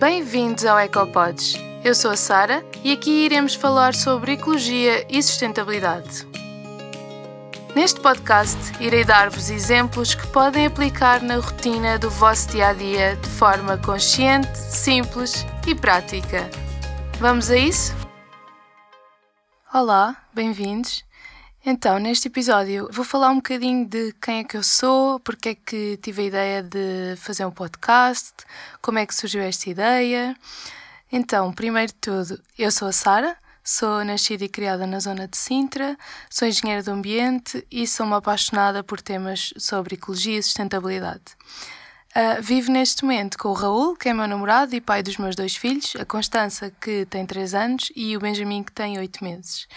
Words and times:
Bem-vindos 0.00 0.64
ao 0.64 0.78
EcoPods. 0.78 1.56
Eu 1.84 1.94
sou 1.94 2.12
a 2.12 2.16
Sara 2.16 2.64
e 2.82 2.90
aqui 2.90 3.26
iremos 3.26 3.54
falar 3.54 3.94
sobre 3.94 4.32
ecologia 4.32 5.06
e 5.10 5.22
sustentabilidade. 5.22 6.26
Neste 7.76 8.00
podcast, 8.00 8.56
irei 8.80 9.04
dar-vos 9.04 9.50
exemplos 9.50 10.14
que 10.14 10.26
podem 10.28 10.64
aplicar 10.64 11.20
na 11.20 11.36
rotina 11.36 11.98
do 11.98 12.08
vosso 12.08 12.48
dia 12.48 12.68
a 12.68 12.72
dia 12.72 13.14
de 13.16 13.28
forma 13.28 13.76
consciente, 13.76 14.56
simples 14.56 15.44
e 15.66 15.74
prática. 15.74 16.50
Vamos 17.18 17.50
a 17.50 17.58
isso? 17.58 17.94
Olá, 19.70 20.16
bem-vindos. 20.32 21.04
Então, 21.64 21.98
neste 21.98 22.28
episódio 22.28 22.88
vou 22.90 23.04
falar 23.04 23.28
um 23.30 23.36
bocadinho 23.36 23.86
de 23.86 24.14
quem 24.14 24.38
é 24.38 24.44
que 24.44 24.56
eu 24.56 24.62
sou, 24.62 25.20
porque 25.20 25.50
é 25.50 25.54
que 25.54 25.98
tive 25.98 26.22
a 26.22 26.24
ideia 26.24 26.62
de 26.62 27.16
fazer 27.16 27.44
um 27.44 27.50
podcast, 27.50 28.32
como 28.80 28.98
é 28.98 29.04
que 29.04 29.14
surgiu 29.14 29.42
esta 29.42 29.68
ideia. 29.68 30.34
Então, 31.12 31.52
primeiro 31.52 31.88
de 31.88 31.98
tudo, 31.98 32.40
eu 32.58 32.70
sou 32.70 32.88
a 32.88 32.92
Sara, 32.92 33.36
sou 33.62 34.02
nascida 34.02 34.44
e 34.44 34.48
criada 34.48 34.86
na 34.86 35.00
zona 35.00 35.28
de 35.28 35.36
Sintra, 35.36 35.98
sou 36.30 36.48
engenheira 36.48 36.82
do 36.82 36.92
ambiente 36.92 37.66
e 37.70 37.86
sou 37.86 38.06
uma 38.06 38.16
apaixonada 38.16 38.82
por 38.82 39.02
temas 39.02 39.52
sobre 39.58 39.96
ecologia 39.96 40.38
e 40.38 40.42
sustentabilidade. 40.42 41.36
Uh, 42.16 42.42
vivo 42.42 42.72
neste 42.72 43.04
momento 43.04 43.36
com 43.36 43.50
o 43.50 43.52
Raul, 43.52 43.96
que 43.96 44.08
é 44.08 44.14
meu 44.14 44.26
namorado 44.26 44.74
e 44.74 44.80
pai 44.80 45.02
dos 45.02 45.18
meus 45.18 45.36
dois 45.36 45.54
filhos, 45.54 45.94
a 45.94 46.06
Constança, 46.06 46.72
que 46.80 47.04
tem 47.04 47.26
3 47.26 47.54
anos, 47.54 47.92
e 47.94 48.16
o 48.16 48.20
Benjamin, 48.20 48.64
que 48.64 48.72
tem 48.72 48.98
8 48.98 49.22
meses. 49.22 49.68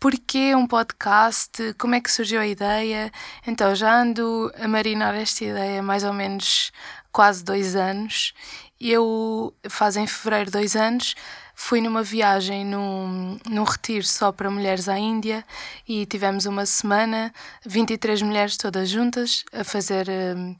Porquê 0.00 0.54
um 0.54 0.64
podcast? 0.64 1.74
Como 1.76 1.92
é 1.96 2.00
que 2.00 2.08
surgiu 2.08 2.40
a 2.40 2.46
ideia? 2.46 3.10
Então, 3.44 3.74
já 3.74 4.00
ando 4.00 4.48
a 4.56 4.68
marinar 4.68 5.12
esta 5.16 5.44
ideia 5.44 5.82
mais 5.82 6.04
ou 6.04 6.12
menos 6.12 6.70
quase 7.10 7.42
dois 7.42 7.74
anos. 7.74 8.32
Eu, 8.80 9.52
faz 9.68 9.96
em 9.96 10.06
fevereiro 10.06 10.52
dois 10.52 10.76
anos, 10.76 11.16
fui 11.52 11.80
numa 11.80 12.04
viagem 12.04 12.64
num, 12.64 13.40
num 13.48 13.64
retiro 13.64 14.04
só 14.04 14.30
para 14.30 14.48
mulheres 14.48 14.88
à 14.88 14.96
Índia 14.96 15.44
e 15.86 16.06
tivemos 16.06 16.46
uma 16.46 16.64
semana, 16.64 17.32
23 17.66 18.22
mulheres 18.22 18.56
todas 18.56 18.88
juntas, 18.88 19.44
a 19.52 19.64
fazer 19.64 20.06
um, 20.08 20.54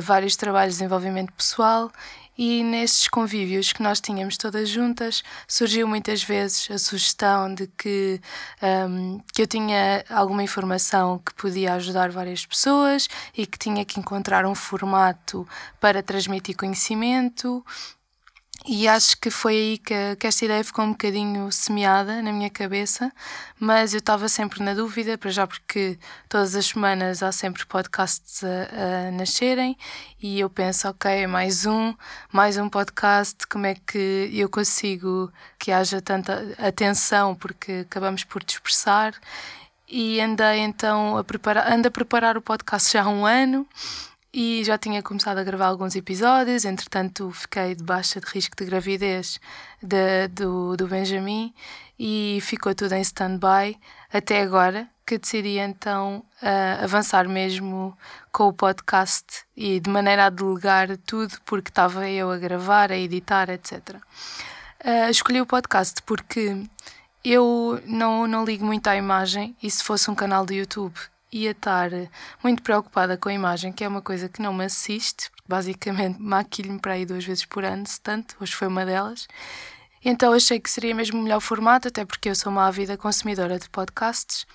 vários 0.00 0.36
trabalhos 0.36 0.74
de 0.74 0.78
desenvolvimento 0.78 1.32
pessoal 1.32 1.90
e 2.36 2.62
nesses 2.62 3.08
convívios 3.08 3.72
que 3.72 3.82
nós 3.82 4.00
tínhamos 4.00 4.36
todas 4.36 4.68
juntas 4.68 5.22
surgiu 5.48 5.88
muitas 5.88 6.22
vezes 6.22 6.70
a 6.70 6.78
sugestão 6.78 7.52
de 7.54 7.66
que, 7.66 8.20
um, 8.88 9.20
que 9.32 9.42
eu 9.42 9.46
tinha 9.46 10.04
alguma 10.10 10.42
informação 10.42 11.18
que 11.18 11.34
podia 11.34 11.74
ajudar 11.74 12.10
várias 12.10 12.44
pessoas 12.44 13.08
e 13.36 13.46
que 13.46 13.58
tinha 13.58 13.84
que 13.84 13.98
encontrar 13.98 14.44
um 14.44 14.54
formato 14.54 15.46
para 15.80 16.02
transmitir 16.02 16.56
conhecimento 16.56 17.64
e 18.68 18.88
acho 18.88 19.16
que 19.18 19.30
foi 19.30 19.54
aí 19.54 19.78
que, 19.78 20.16
que, 20.16 20.26
esta 20.26 20.44
ideia 20.44 20.64
ficou 20.64 20.84
um 20.84 20.90
bocadinho 20.90 21.52
semeada 21.52 22.20
na 22.20 22.32
minha 22.32 22.50
cabeça, 22.50 23.12
mas 23.60 23.94
eu 23.94 23.98
estava 23.98 24.28
sempre 24.28 24.62
na 24.62 24.74
dúvida, 24.74 25.16
para 25.16 25.30
já 25.30 25.46
porque 25.46 25.96
todas 26.28 26.56
as 26.56 26.66
semanas 26.66 27.22
há 27.22 27.30
sempre 27.30 27.64
podcasts 27.64 28.42
a, 28.42 29.08
a, 29.08 29.10
nascerem 29.12 29.76
e 30.20 30.40
eu 30.40 30.50
penso, 30.50 30.88
ok, 30.88 31.28
mais 31.28 31.64
um, 31.64 31.94
mais 32.32 32.56
um 32.56 32.68
podcast, 32.68 33.46
como 33.46 33.66
é 33.66 33.76
que 33.76 34.30
eu 34.32 34.48
consigo 34.48 35.32
que 35.58 35.70
haja 35.70 36.02
tanta 36.02 36.42
atenção, 36.58 37.36
porque 37.36 37.84
acabamos 37.86 38.24
por 38.24 38.42
dispersar. 38.42 39.14
E 39.88 40.20
andei 40.20 40.58
então 40.58 41.16
a 41.16 41.22
preparar, 41.22 41.72
ando 41.72 41.86
a 41.86 41.90
preparar 41.92 42.36
o 42.36 42.42
podcast 42.42 42.92
já 42.92 43.04
há 43.04 43.08
um 43.08 43.24
ano 43.24 43.64
e 44.36 44.62
já 44.64 44.76
tinha 44.76 45.02
começado 45.02 45.38
a 45.38 45.42
gravar 45.42 45.68
alguns 45.68 45.96
episódios, 45.96 46.66
entretanto 46.66 47.30
fiquei 47.30 47.74
de 47.74 47.82
baixa 47.82 48.20
de 48.20 48.26
risco 48.26 48.54
de 48.54 48.66
gravidez 48.66 49.40
de, 49.82 50.28
do, 50.28 50.76
do 50.76 50.86
Benjamin 50.86 51.54
e 51.98 52.38
ficou 52.42 52.74
tudo 52.74 52.92
em 52.92 53.00
stand-by 53.00 53.78
até 54.12 54.42
agora 54.42 54.86
que 55.06 55.16
decidi 55.16 55.56
então 55.56 56.22
uh, 56.42 56.84
avançar 56.84 57.26
mesmo 57.26 57.96
com 58.30 58.48
o 58.48 58.52
podcast 58.52 59.46
e 59.56 59.80
de 59.80 59.88
maneira 59.88 60.26
a 60.26 60.30
delegar 60.30 60.98
tudo 61.06 61.34
porque 61.46 61.70
estava 61.70 62.06
eu 62.06 62.30
a 62.30 62.36
gravar, 62.36 62.92
a 62.92 62.96
editar, 62.98 63.48
etc. 63.48 63.72
Uh, 63.88 64.00
ah, 64.84 65.10
escolhi 65.10 65.40
o 65.40 65.46
podcast 65.46 66.02
porque 66.02 66.62
eu 67.24 67.80
não, 67.86 68.26
não 68.26 68.44
ligo 68.44 68.66
muito 68.66 68.86
à 68.86 68.96
imagem 68.96 69.56
e 69.62 69.70
se 69.70 69.82
fosse 69.82 70.10
um 70.10 70.14
canal 70.14 70.44
de 70.44 70.56
YouTube 70.56 70.94
ia 71.36 71.50
estar 71.50 71.90
muito 72.42 72.62
preocupada 72.62 73.16
com 73.16 73.28
a 73.28 73.32
imagem, 73.32 73.72
que 73.72 73.84
é 73.84 73.88
uma 73.88 74.02
coisa 74.02 74.28
que 74.28 74.42
não 74.42 74.52
me 74.52 74.64
assiste, 74.64 75.30
basicamente 75.46 76.18
maquilho-me 76.22 76.78
para 76.78 76.94
aí 76.94 77.06
duas 77.06 77.24
vezes 77.24 77.44
por 77.44 77.64
ano, 77.64 77.86
se 77.86 78.00
tanto, 78.00 78.36
hoje 78.40 78.54
foi 78.54 78.68
uma 78.68 78.84
delas. 78.84 79.26
Então 80.04 80.32
achei 80.32 80.60
que 80.60 80.70
seria 80.70 80.94
mesmo 80.94 81.18
o 81.18 81.22
melhor 81.22 81.40
formato, 81.40 81.88
até 81.88 82.04
porque 82.04 82.28
eu 82.28 82.34
sou 82.34 82.52
uma 82.52 82.66
ávida 82.66 82.96
consumidora 82.96 83.58
de 83.58 83.68
podcasts 83.68 84.46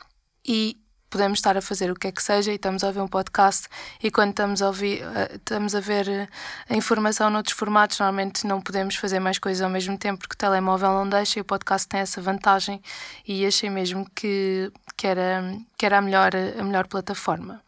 e 0.45 0.77
podemos 1.11 1.39
estar 1.39 1.57
a 1.57 1.61
fazer 1.61 1.91
o 1.91 1.95
que 1.95 2.07
é 2.07 2.11
que 2.11 2.23
seja 2.23 2.51
e 2.51 2.55
estamos 2.55 2.83
a 2.83 2.87
ouvir 2.87 3.01
um 3.01 3.07
podcast 3.07 3.67
e 4.01 4.09
quando 4.09 4.29
estamos 4.29 4.61
a, 4.61 4.67
ouvir, 4.67 5.03
eh, 5.03 5.35
estamos 5.35 5.75
a 5.75 5.81
ver 5.81 6.07
eh, 6.07 6.27
a 6.69 6.75
informação 6.75 7.29
noutros 7.29 7.55
formatos, 7.55 7.99
normalmente 7.99 8.47
não 8.47 8.61
podemos 8.61 8.95
fazer 8.95 9.19
mais 9.19 9.37
coisas 9.37 9.61
ao 9.61 9.69
mesmo 9.69 9.97
tempo 9.97 10.19
porque 10.19 10.35
o 10.35 10.37
telemóvel 10.37 10.89
não 10.91 11.07
deixa 11.07 11.37
e 11.37 11.41
o 11.41 11.45
podcast 11.45 11.85
tem 11.85 11.99
essa 11.99 12.21
vantagem 12.21 12.81
e 13.27 13.45
achei 13.45 13.69
mesmo 13.69 14.09
que, 14.15 14.71
que, 15.01 15.07
era, 15.07 15.57
que 15.75 15.84
era 15.84 15.97
a 15.97 16.01
melhor, 16.01 16.29
a 16.35 16.63
melhor 16.63 16.85
plataforma. 16.85 17.59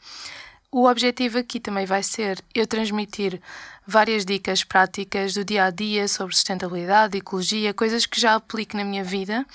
O 0.72 0.88
objetivo 0.88 1.40
aqui 1.40 1.60
também 1.60 1.84
vai 1.84 2.04
ser 2.04 2.40
eu 2.54 2.68
transmitir 2.68 3.42
várias 3.88 4.24
dicas 4.24 4.64
práticas 4.64 5.34
do 5.34 5.44
dia 5.44 5.66
a 5.66 5.72
dia 5.72 6.08
sobre 6.08 6.36
sustentabilidade, 6.36 7.18
ecologia, 7.18 7.74
coisas 7.74 8.06
que 8.06 8.22
já 8.22 8.36
aplico 8.36 8.78
na 8.78 8.84
minha 8.84 9.04
vida 9.04 9.48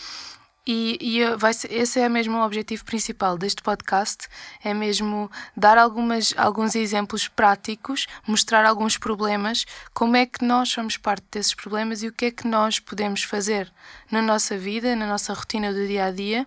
e, 0.66 0.98
e 1.00 1.36
vai 1.36 1.54
ser, 1.54 1.72
esse 1.72 2.00
é 2.00 2.08
mesmo 2.08 2.36
o 2.36 2.44
objetivo 2.44 2.84
principal 2.84 3.38
deste 3.38 3.62
podcast, 3.62 4.28
é 4.62 4.74
mesmo 4.74 5.30
dar 5.56 5.78
algumas, 5.78 6.34
alguns 6.36 6.74
exemplos 6.74 7.28
práticos, 7.28 8.08
mostrar 8.26 8.66
alguns 8.66 8.98
problemas, 8.98 9.64
como 9.94 10.16
é 10.16 10.26
que 10.26 10.44
nós 10.44 10.68
somos 10.68 10.96
parte 10.96 11.24
desses 11.30 11.54
problemas 11.54 12.02
e 12.02 12.08
o 12.08 12.12
que 12.12 12.24
é 12.24 12.30
que 12.32 12.46
nós 12.46 12.80
podemos 12.80 13.22
fazer 13.22 13.72
na 14.10 14.20
nossa 14.20 14.58
vida, 14.58 14.96
na 14.96 15.06
nossa 15.06 15.32
rotina 15.32 15.72
do 15.72 15.86
dia 15.86 16.06
a 16.06 16.10
dia, 16.10 16.44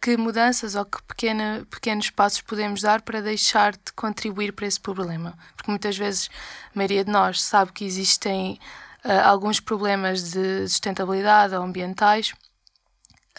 que 0.00 0.16
mudanças 0.16 0.74
ou 0.74 0.84
que 0.84 1.02
pequena, 1.02 1.66
pequenos 1.70 2.10
passos 2.10 2.40
podemos 2.40 2.82
dar 2.82 3.02
para 3.02 3.22
deixar 3.22 3.72
de 3.72 3.92
contribuir 3.94 4.52
para 4.52 4.66
esse 4.66 4.80
problema. 4.80 5.36
Porque 5.56 5.70
muitas 5.70 5.96
vezes 5.96 6.28
a 6.74 6.78
maioria 6.78 7.04
de 7.04 7.10
nós 7.10 7.42
sabe 7.42 7.72
que 7.72 7.84
existem 7.84 8.58
uh, 9.04 9.10
alguns 9.24 9.60
problemas 9.60 10.32
de 10.32 10.68
sustentabilidade 10.68 11.54
ou 11.54 11.62
ambientais 11.62 12.34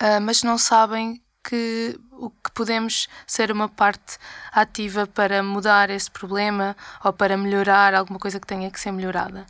uh, 0.02 0.22
mas 0.22 0.44
não 0.44 0.58
sabem 0.58 1.22
que 1.44 1.98
o 2.12 2.30
que 2.30 2.52
podemos 2.54 3.08
ser 3.26 3.52
uma 3.52 3.70
parte 3.70 4.18
ativa 4.52 5.08
para 5.08 5.42
mudar 5.42 5.90
esse 5.90 6.10
problema 6.10 6.76
ou 7.04 7.14
para 7.14 7.38
melhorar 7.38 7.94
alguma 7.94 8.20
coisa 8.20 8.40
que 8.40 8.48
tenha 8.48 8.70
que 8.70 8.80
ser 8.80 8.92
melhorada. 8.92 9.46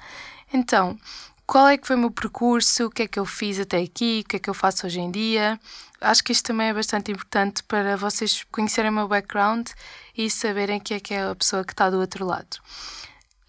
Então, 0.54 0.98
qual 1.48 1.70
é 1.70 1.78
que 1.78 1.88
foi 1.88 1.96
o 1.96 2.00
meu 2.00 2.12
percurso, 2.12 2.88
o 2.88 2.90
que 2.90 3.04
é 3.04 3.08
que 3.08 3.18
eu 3.18 3.26
fiz 3.26 3.58
até 3.58 3.78
aqui, 3.78 4.22
o 4.26 4.30
que 4.30 4.36
é 4.36 4.40
que 4.40 4.50
eu 4.50 4.54
faço 4.54 4.86
hoje 4.86 5.00
em 5.00 5.10
dia. 5.10 5.58
Acho 6.02 6.22
que 6.22 6.34
isto 6.34 6.46
também 6.46 6.68
é 6.68 6.74
bastante 6.74 7.10
importante 7.10 7.64
para 7.64 7.96
vocês 7.96 8.46
conhecerem 8.52 8.92
o 8.92 8.94
meu 8.94 9.08
background 9.08 9.70
e 10.16 10.30
saberem 10.30 10.78
quem 10.78 10.98
é 10.98 11.00
que 11.00 11.14
é 11.14 11.24
a 11.24 11.34
pessoa 11.34 11.64
que 11.64 11.72
está 11.72 11.90
do 11.90 12.00
outro 12.00 12.26
lado. 12.26 12.58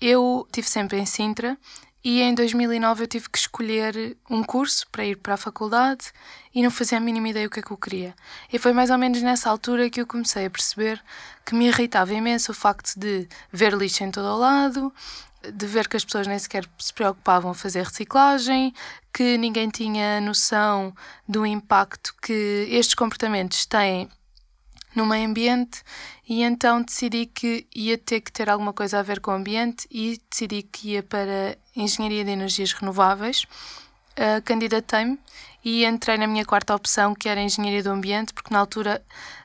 Eu 0.00 0.47
estive 0.47 0.69
sempre 0.69 0.97
em 0.97 1.04
Sintra 1.04 1.59
e 2.04 2.22
em 2.22 2.32
2009 2.32 3.03
eu 3.03 3.09
tive 3.09 3.28
que 3.28 3.38
escolher 3.38 4.16
um 4.30 4.44
curso 4.44 4.86
para 4.92 5.04
ir 5.04 5.16
para 5.16 5.34
a 5.34 5.36
faculdade 5.36 6.12
e 6.54 6.62
não 6.62 6.70
fazia 6.70 6.98
a 6.98 7.00
mínima 7.00 7.30
ideia 7.30 7.48
o 7.48 7.50
que 7.50 7.59
é 7.59 7.62
que 7.62 7.72
eu 7.72 7.76
queria. 7.76 8.15
E 8.53 8.59
foi 8.60 8.72
mais 8.72 8.91
ou 8.91 8.97
menos 8.97 9.20
nessa 9.20 9.50
altura 9.50 9.91
que 9.91 10.00
eu 10.00 10.06
comecei 10.06 10.47
a 10.47 10.50
perceber 10.50 11.03
que 11.44 11.54
me 11.54 11.66
irritava 11.66 12.15
imenso 12.15 12.53
o 12.53 12.54
facto 12.54 12.94
de 12.97 13.28
ver 13.53 13.75
lixo 13.75 14.04
em 14.04 14.10
todo 14.12 14.26
o 14.28 14.38
lado, 14.38 14.92
de 15.43 15.66
ver 15.66 15.88
que 15.88 15.97
as 15.97 16.04
pessoas 16.04 16.26
nem 16.26 16.38
sequer 16.38 16.65
se 16.78 16.93
preocupavam 16.93 17.50
a 17.50 17.54
fazer 17.54 17.84
reciclagem, 17.84 18.72
que 19.13 19.39
ninguém 19.39 19.68
tinha 19.68 20.21
noção 20.21 20.95
do 21.28 21.47
impacto 21.47 22.15
que 22.21 22.66
estes 22.71 22.95
comportamentos 22.95 23.66
têm 23.66 24.09
no 24.95 25.07
meio 25.07 25.28
ambiente 25.28 25.83
e 26.28 26.42
então 26.42 26.83
decidi 26.83 27.27
que 27.27 27.66
ia 27.74 27.97
ter 27.97 28.21
que 28.21 28.33
ter 28.33 28.51
alguma 28.51 28.72
coisa 28.72 28.98
a 28.98 29.03
ver 29.03 29.21
com 29.21 29.30
o 29.30 29.34
ambiente 29.34 29.86
e 29.91 30.21
decidi 30.30 30.63
que 30.63 30.92
ia 30.92 31.03
para 31.03 31.57
Engenharia 31.77 32.24
de 32.24 32.30
Energias 32.30 32.72
Renováveis. 32.72 33.45
Uh, 34.18 34.42
Candidatei-me 34.45 35.18
e 35.68 35.84
entrei 35.84 36.16
na 36.16 36.26
minha 36.26 36.47
quarta 36.47 36.74
opção, 36.74 37.15
que 37.15 37.28
era 37.28 37.42
Engenharia 37.42 37.82
do 37.82 37.91
Ambiente, 37.91 38.32
porque 38.32 38.50
na 38.50 38.59
altura, 38.59 39.03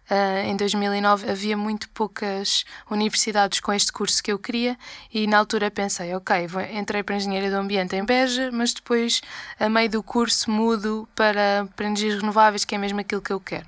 uh, 0.09 0.47
em 0.47 0.55
2009, 0.55 1.29
havia 1.29 1.57
muito 1.57 1.89
poucas 1.89 2.63
universidades 2.89 3.59
com 3.59 3.73
este 3.73 3.91
curso 3.91 4.23
que 4.23 4.31
eu 4.31 4.39
queria 4.39 4.77
e 5.13 5.27
na 5.27 5.37
altura 5.37 5.69
pensei, 5.69 6.15
ok, 6.15 6.47
entrei 6.71 7.03
para 7.03 7.17
Engenharia 7.17 7.51
do 7.51 7.57
Ambiente 7.57 7.97
em 7.97 8.05
Beja, 8.05 8.49
mas 8.53 8.73
depois, 8.73 9.19
a 9.59 9.67
meio 9.67 9.89
do 9.89 10.01
curso, 10.01 10.49
mudo 10.49 11.09
para, 11.13 11.67
para 11.75 11.87
Energias 11.87 12.21
Renováveis, 12.21 12.63
que 12.63 12.73
é 12.73 12.77
mesmo 12.77 13.01
aquilo 13.01 13.21
que 13.21 13.33
eu 13.33 13.41
quero. 13.41 13.67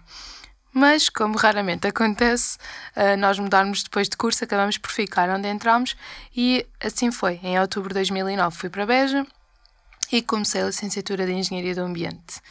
Mas, 0.72 1.10
como 1.10 1.38
raramente 1.38 1.88
acontece, 1.88 2.58
eh, 2.96 3.18
nós 3.18 3.38
mudarmos 3.38 3.84
depois 3.84 4.08
de 4.08 4.16
curso, 4.16 4.46
acabamos 4.46 4.78
por 4.78 4.92
ficar 4.92 5.30
onde 5.30 5.48
entramos 5.50 5.96
e 6.34 6.66
assim 6.82 7.12
foi. 7.12 7.38
Em 7.44 7.60
outubro 7.60 7.90
de 7.90 7.96
2009 7.96 8.56
fui 8.56 8.70
para 8.70 8.86
Beja 8.86 9.28
e 10.12 10.22
comecei 10.22 10.62
a 10.62 10.68
licenciatura 10.68 11.26
de 11.26 11.34
Engenharia 11.34 11.76
do 11.76 11.82
Ambiente. 11.82 12.42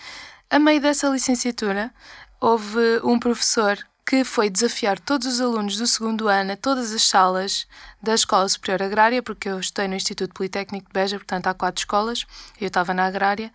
A 0.50 0.58
meio 0.58 0.80
dessa 0.80 1.08
licenciatura, 1.08 1.92
houve 2.40 3.00
um 3.02 3.18
professor 3.18 3.78
que 4.06 4.22
foi 4.22 4.50
desafiar 4.50 4.98
todos 4.98 5.26
os 5.26 5.40
alunos 5.40 5.78
do 5.78 5.86
segundo 5.86 6.28
ano 6.28 6.52
a 6.52 6.56
todas 6.56 6.92
as 6.92 7.02
salas 7.02 7.66
da 8.02 8.14
Escola 8.14 8.48
Superior 8.48 8.82
Agrária, 8.82 9.22
porque 9.22 9.48
eu 9.48 9.58
estudei 9.58 9.88
no 9.88 9.94
Instituto 9.94 10.34
Politécnico 10.34 10.86
de 10.86 10.92
Beja, 10.92 11.16
portanto 11.16 11.46
há 11.46 11.54
quatro 11.54 11.80
escolas, 11.80 12.26
eu 12.60 12.66
estava 12.66 12.92
na 12.92 13.06
Agrária, 13.06 13.50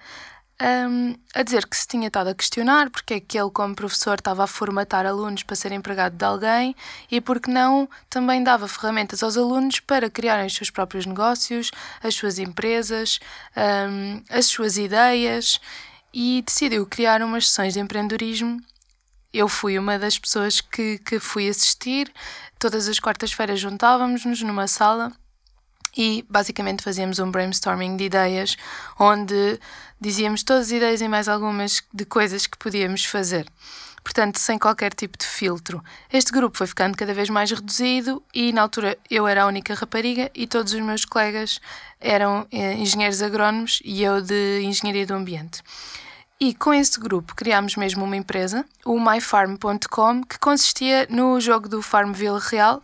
um, 0.61 1.15
a 1.33 1.43
dizer 1.43 1.65
que 1.65 1.77
se 1.77 1.87
tinha 1.87 2.07
estado 2.07 2.29
a 2.29 2.35
questionar 2.35 2.89
porque 2.89 3.15
é 3.15 3.19
que 3.19 3.39
ele, 3.39 3.49
como 3.49 3.75
professor, 3.75 4.15
estava 4.15 4.43
a 4.43 4.47
formatar 4.47 5.05
alunos 5.05 5.43
para 5.43 5.55
ser 5.55 5.71
empregado 5.71 6.15
de 6.15 6.25
alguém 6.25 6.75
e 7.09 7.21
porque 7.21 7.49
não 7.49 7.89
também 8.09 8.43
dava 8.43 8.67
ferramentas 8.67 9.23
aos 9.23 9.37
alunos 9.37 9.79
para 9.79 10.09
criarem 10.09 10.47
os 10.47 10.55
seus 10.55 10.69
próprios 10.69 11.05
negócios, 11.05 11.71
as 12.03 12.15
suas 12.15 12.39
empresas, 12.39 13.19
um, 13.55 14.21
as 14.29 14.45
suas 14.45 14.77
ideias 14.77 15.59
e 16.13 16.43
decidiu 16.45 16.85
criar 16.85 17.21
umas 17.21 17.47
sessões 17.47 17.73
de 17.73 17.79
empreendedorismo 17.79 18.61
eu 19.31 19.47
fui 19.47 19.77
uma 19.77 19.99
das 19.99 20.17
pessoas 20.17 20.59
que, 20.59 20.97
que 20.99 21.19
fui 21.19 21.47
assistir. 21.47 22.11
Todas 22.57 22.87
as 22.87 22.99
quartas-feiras 22.99 23.59
juntávamos-nos 23.59 24.41
numa 24.41 24.67
sala 24.67 25.11
e 25.99 26.25
basicamente 26.29 26.81
fazíamos 26.81 27.19
um 27.19 27.29
brainstorming 27.29 27.97
de 27.97 28.05
ideias, 28.05 28.55
onde 28.97 29.59
dizíamos 29.99 30.43
todas 30.43 30.67
as 30.67 30.71
ideias 30.71 31.01
e 31.01 31.09
mais 31.09 31.27
algumas 31.27 31.83
de 31.93 32.05
coisas 32.05 32.47
que 32.47 32.57
podíamos 32.57 33.03
fazer. 33.03 33.45
Portanto, 34.01 34.39
sem 34.39 34.57
qualquer 34.57 34.93
tipo 34.93 35.17
de 35.17 35.25
filtro. 35.25 35.83
Este 36.11 36.31
grupo 36.31 36.57
foi 36.57 36.67
ficando 36.67 36.97
cada 36.97 37.13
vez 37.13 37.29
mais 37.29 37.51
reduzido 37.51 38.23
e, 38.33 38.53
na 38.53 38.61
altura, 38.61 38.97
eu 39.11 39.27
era 39.27 39.43
a 39.43 39.45
única 39.45 39.73
rapariga 39.73 40.31
e 40.33 40.47
todos 40.47 40.71
os 40.71 40.79
meus 40.79 41.03
colegas 41.03 41.59
eram 41.99 42.47
eh, 42.49 42.75
engenheiros 42.75 43.21
agrónomos 43.21 43.81
e 43.83 44.01
eu 44.01 44.21
de 44.21 44.61
engenharia 44.63 45.05
do 45.05 45.15
ambiente. 45.15 45.61
E 46.39 46.53
com 46.53 46.73
esse 46.73 46.97
grupo 46.97 47.35
criámos 47.35 47.75
mesmo 47.75 48.05
uma 48.05 48.15
empresa, 48.15 48.65
o 48.85 48.97
myfarm.com, 48.97 50.23
que 50.23 50.39
consistia 50.39 51.05
no 51.09 51.41
jogo 51.41 51.67
do 51.67 51.81
Farmville 51.81 52.39
real, 52.39 52.81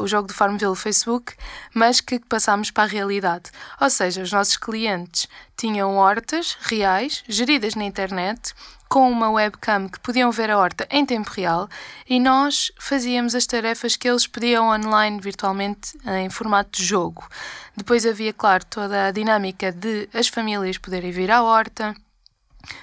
o 0.00 0.06
jogo 0.06 0.28
do 0.28 0.34
Farmville 0.34 0.76
Facebook, 0.76 1.34
mas 1.74 2.00
que 2.00 2.18
passámos 2.20 2.70
para 2.70 2.84
a 2.84 2.86
realidade. 2.86 3.50
Ou 3.80 3.90
seja, 3.90 4.22
os 4.22 4.32
nossos 4.32 4.56
clientes 4.56 5.28
tinham 5.56 5.96
hortas 5.96 6.56
reais, 6.60 7.24
geridas 7.28 7.74
na 7.74 7.84
internet, 7.84 8.54
com 8.88 9.10
uma 9.10 9.30
webcam 9.30 9.88
que 9.88 9.98
podiam 10.00 10.30
ver 10.30 10.50
a 10.50 10.58
horta 10.58 10.86
em 10.90 11.06
tempo 11.06 11.30
real 11.30 11.66
e 12.06 12.20
nós 12.20 12.70
fazíamos 12.78 13.34
as 13.34 13.46
tarefas 13.46 13.96
que 13.96 14.06
eles 14.06 14.26
pediam 14.26 14.68
online, 14.68 15.18
virtualmente, 15.18 15.98
em 16.04 16.28
formato 16.28 16.78
de 16.78 16.84
jogo. 16.84 17.26
Depois 17.74 18.04
havia, 18.04 18.34
claro, 18.34 18.66
toda 18.66 19.06
a 19.06 19.10
dinâmica 19.10 19.72
de 19.72 20.10
as 20.12 20.28
famílias 20.28 20.76
poderem 20.76 21.10
vir 21.10 21.30
à 21.30 21.42
horta 21.42 21.94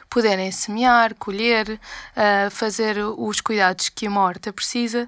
poderem 0.10 0.52
semear, 0.52 1.16
colher, 1.16 1.70
uh, 1.70 2.52
fazer 2.52 2.98
os 3.18 3.40
cuidados 3.40 3.90
que 3.90 4.08
uma 4.08 4.22
horta 4.22 4.52
precisa 4.52 5.08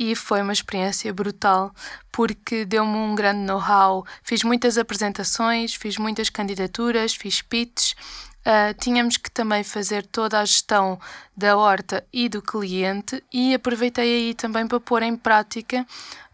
e 0.00 0.16
foi 0.16 0.40
uma 0.40 0.54
experiência 0.54 1.12
brutal 1.12 1.74
porque 2.10 2.64
deu-me 2.64 2.96
um 2.96 3.14
grande 3.14 3.40
know-how. 3.40 4.02
Fiz 4.22 4.42
muitas 4.42 4.78
apresentações, 4.78 5.74
fiz 5.74 5.98
muitas 5.98 6.30
candidaturas, 6.30 7.14
fiz 7.14 7.42
pitches. 7.42 7.94
Uh, 8.40 8.72
tínhamos 8.80 9.18
que 9.18 9.30
também 9.30 9.62
fazer 9.62 10.06
toda 10.06 10.40
a 10.40 10.44
gestão 10.46 10.98
da 11.36 11.54
horta 11.54 12.02
e 12.10 12.26
do 12.30 12.40
cliente 12.40 13.22
e 13.30 13.52
aproveitei 13.52 14.28
aí 14.28 14.34
também 14.34 14.66
para 14.66 14.80
pôr 14.80 15.02
em 15.02 15.14
prática 15.14 15.86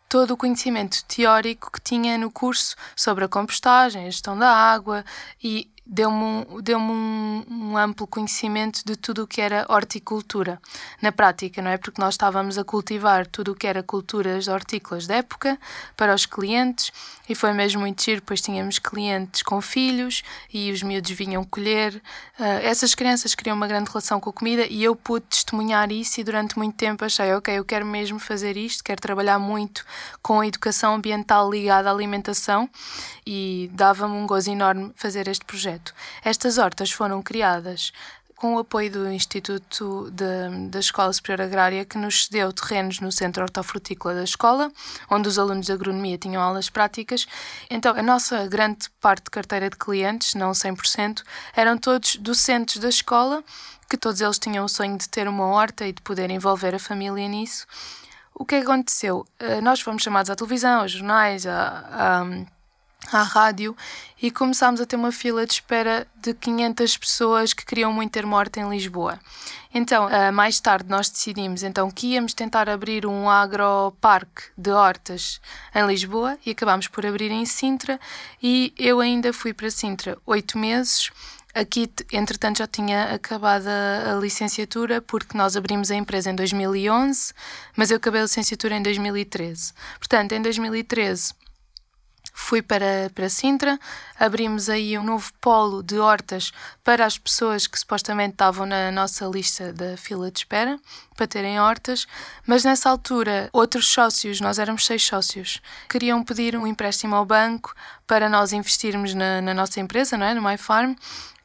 todo 0.08 0.30
o 0.30 0.36
conhecimento 0.36 1.04
teórico 1.06 1.69
que 1.72 1.80
tinha 1.80 2.16
no 2.16 2.30
curso 2.30 2.76
sobre 2.94 3.24
a 3.24 3.28
compostagem, 3.28 4.02
a 4.06 4.10
gestão 4.10 4.38
da 4.38 4.48
água 4.48 5.04
e 5.42 5.69
deu-me 5.86 6.16
um, 6.16 6.60
deu 6.60 6.78
um, 6.78 7.44
um, 7.48 7.78
amplo 7.78 8.06
conhecimento 8.06 8.82
de 8.84 8.96
tudo 8.96 9.22
o 9.22 9.26
que 9.26 9.40
era 9.40 9.64
horticultura 9.68 10.60
na 11.00 11.12
prática, 11.12 11.62
não 11.62 11.70
é? 11.70 11.76
Porque 11.76 12.00
nós 12.00 12.14
estávamos 12.14 12.58
a 12.58 12.64
cultivar 12.64 13.26
tudo 13.26 13.52
o 13.52 13.54
que 13.54 13.66
era 13.66 13.82
culturas 13.84 14.48
hortícolas 14.48 15.06
da 15.06 15.16
época 15.16 15.56
para 15.96 16.12
os 16.12 16.26
clientes 16.26 16.92
e 17.28 17.34
foi 17.34 17.52
mesmo 17.52 17.80
muito 17.80 18.02
giro, 18.02 18.20
pois 18.24 18.40
tínhamos 18.40 18.78
clientes 18.80 19.42
com 19.42 19.60
filhos 19.60 20.22
e 20.52 20.72
os 20.72 20.82
miúdos 20.82 21.10
vinham 21.12 21.44
colher. 21.44 21.94
Uh, 22.38 22.44
essas 22.62 22.94
crianças 22.94 23.34
criam 23.34 23.56
uma 23.56 23.68
grande 23.68 23.88
relação 23.88 24.18
com 24.18 24.30
a 24.30 24.32
comida 24.32 24.66
e 24.68 24.82
eu 24.82 24.96
pude 24.96 25.26
testemunhar 25.26 25.90
isso 25.92 26.20
e 26.20 26.24
durante 26.24 26.58
muito 26.58 26.74
tempo 26.74 27.04
achei, 27.04 27.32
ok, 27.32 27.56
eu 27.56 27.64
quero 27.64 27.86
mesmo 27.86 28.18
fazer 28.18 28.56
isto, 28.56 28.82
quero 28.82 29.00
trabalhar 29.00 29.38
muito 29.38 29.84
com 30.20 30.40
a 30.40 30.46
educação 30.46 30.94
ambiental 30.96 31.48
ligada 31.48 31.88
à 31.88 31.92
alimentação 31.92 32.68
e 33.24 33.70
dava-me 33.72 34.14
um 34.14 34.26
gozo 34.26 34.50
enorme 34.50 34.92
fazer 34.96 35.28
este 35.28 35.44
projeto. 35.44 35.75
Estas 36.25 36.58
hortas 36.58 36.90
foram 36.90 37.23
criadas 37.23 37.93
com 38.37 38.55
o 38.55 38.58
apoio 38.58 38.93
do 38.93 39.11
Instituto 39.11 40.11
de, 40.11 40.69
da 40.69 40.78
Escola 40.78 41.12
Superior 41.12 41.46
Agrária, 41.46 41.84
que 41.87 41.96
nos 41.96 42.26
cedeu 42.26 42.52
terrenos 42.52 43.00
no 43.00 43.11
Centro 43.11 43.43
Hortofrutícola 43.43 44.14
da 44.14 44.25
escola, 44.25 44.70
onde 45.11 45.26
os 45.26 45.38
alunos 45.38 45.67
de 45.67 45.73
agronomia 45.73 46.19
tinham 46.19 46.43
aulas 46.43 46.69
práticas. 46.69 47.26
Então, 47.70 47.96
a 47.96 48.02
nossa 48.02 48.46
grande 48.46 48.90
parte 49.00 49.25
de 49.25 49.31
carteira 49.31 49.70
de 49.70 49.76
clientes, 49.76 50.34
não 50.34 50.52
100%, 50.52 51.23
eram 51.56 51.79
todos 51.79 52.17
docentes 52.17 52.76
da 52.76 52.90
escola, 52.90 53.43
que 53.88 53.96
todos 53.96 54.20
eles 54.20 54.38
tinham 54.38 54.67
o 54.67 54.69
sonho 54.69 54.99
de 54.99 55.08
ter 55.08 55.26
uma 55.29 55.46
horta 55.46 55.87
e 55.87 55.93
de 55.93 56.02
poder 56.02 56.31
envolver 56.31 56.75
a 56.75 56.79
família 56.79 57.26
nisso. 57.26 57.67
O 58.34 58.44
que 58.44 58.56
aconteceu? 58.56 59.26
Eh, 59.38 59.62
nós 59.62 59.81
fomos 59.81 60.02
chamados 60.02 60.31
à 60.31 60.37
televisão, 60.37 60.82
aos 60.82 60.93
jornais, 60.93 61.46
a, 61.46 62.20
a 62.22 62.26
à 63.12 63.23
rádio 63.23 63.76
e 64.20 64.31
começámos 64.31 64.81
a 64.81 64.87
ter 64.87 64.97
uma 64.97 65.12
fila 65.12 65.47
de 65.47 65.53
espera 65.55 66.06
de 66.17 66.35
500 66.35 66.97
pessoas 66.97 67.53
que 67.53 67.64
queriam 67.64 67.93
muito 67.93 68.12
ter 68.12 68.25
morte 68.25 68.61
em 68.61 68.69
Lisboa. 68.69 69.19
Então, 69.73 70.06
uh, 70.06 70.32
mais 70.32 70.58
tarde 70.58 70.88
nós 70.88 71.11
decidimos 71.11 71.62
então 71.62 71.91
que 71.91 72.14
íamos 72.14 72.32
tentar 72.32 72.69
abrir 72.69 73.05
um 73.06 73.29
agroparque 73.29 74.44
de 74.56 74.70
hortas 74.70 75.41
em 75.75 75.87
Lisboa 75.87 76.38
e 76.47 76.50
acabámos 76.50 76.88
por 76.88 77.05
abrir 77.05 77.31
em 77.31 77.44
Sintra 77.44 78.00
e 78.43 78.73
eu 78.79 79.00
ainda 79.00 79.32
fui 79.32 79.53
para 79.53 79.70
Sintra 79.70 80.17
oito 80.26 80.56
meses. 80.56 81.11
Aqui, 81.55 81.91
entretanto, 82.12 82.58
já 82.58 82.67
tinha 82.67 83.14
acabado 83.14 83.67
a, 83.67 84.12
a, 84.12 84.20
licenciatura 84.20 85.00
porque 85.00 85.38
nós 85.38 85.56
abrimos 85.56 85.91
a 85.91 85.94
empresa 85.94 86.31
em 86.31 86.35
2011, 86.35 87.32
mas 87.75 87.91
eu 87.91 87.97
acabei 87.97 88.20
a 88.20 88.25
licenciatura 88.25 88.76
em 88.76 88.82
2013. 88.82 89.73
Portanto, 89.99 90.32
em 90.32 90.43
2013 90.43 91.32
fui 92.38 92.60
para, 92.60 93.10
para 93.14 93.30
Sintra, 93.30 93.80
abrimos 94.20 94.68
aí 94.68 94.98
um 94.98 95.02
novo 95.02 95.32
polo 95.40 95.82
de 95.82 95.98
hortas 95.98 96.52
para 96.84 97.06
as 97.06 97.16
pessoas 97.16 97.66
que 97.66 97.78
supostamente 97.78 98.32
estavam 98.32 98.66
na 98.66 98.93
nossa 98.93 99.24
lista 99.24 99.72
da 99.72 99.96
fila 99.96 100.31
de 100.31 100.40
espera 100.40 100.78
para 101.16 101.26
terem 101.26 101.58
hortas, 101.58 102.06
mas 102.46 102.62
nessa 102.62 102.90
altura 102.90 103.48
outros 103.55 103.88
sócios, 103.88 104.38
nós 104.38 104.58
éramos 104.58 104.84
seis 104.84 105.02
sócios, 105.02 105.62
queriam 105.88 106.22
pedir 106.22 106.55
um 106.55 106.66
empréstimo 106.66 107.16
ao 107.16 107.24
banco 107.24 107.74
para 108.06 108.28
nós 108.28 108.52
investirmos 108.52 109.14
na, 109.14 109.40
na 109.40 109.55
nossa 109.55 109.81
empresa, 109.81 110.19
não 110.19 110.26
é? 110.26 110.34
no 110.34 110.43
MyFarm, 110.43 110.94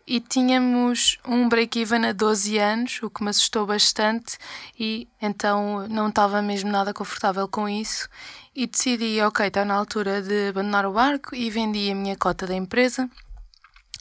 e 0.06 0.20
tínhamos 0.20 1.18
um 1.28 1.48
break-even 1.48 2.06
a 2.06 2.14
12 2.14 2.58
anos, 2.58 3.00
o 3.04 3.10
que 3.10 3.24
me 3.24 3.30
assustou 3.30 3.66
bastante, 3.66 4.38
e 4.80 5.08
então 5.22 5.88
não 5.88 6.10
estava 6.10 6.42
mesmo 6.42 6.72
nada 6.72 6.94
confortável 6.94 7.48
com 7.48 7.68
isso 7.68 8.10
e 8.56 8.68
decidi, 8.68 9.22
ok, 9.22 9.48
está 9.48 9.64
na 9.64 9.76
altura 9.76 10.22
de 10.22 10.50
abandonar 10.50 10.86
o 10.86 10.94
barco 10.94 11.34
e 11.36 11.50
vendi 11.50 11.90
a 11.90 11.96
minha 11.96 12.16
cota 12.18 12.46
da 12.46 12.56
empresa. 12.56 13.10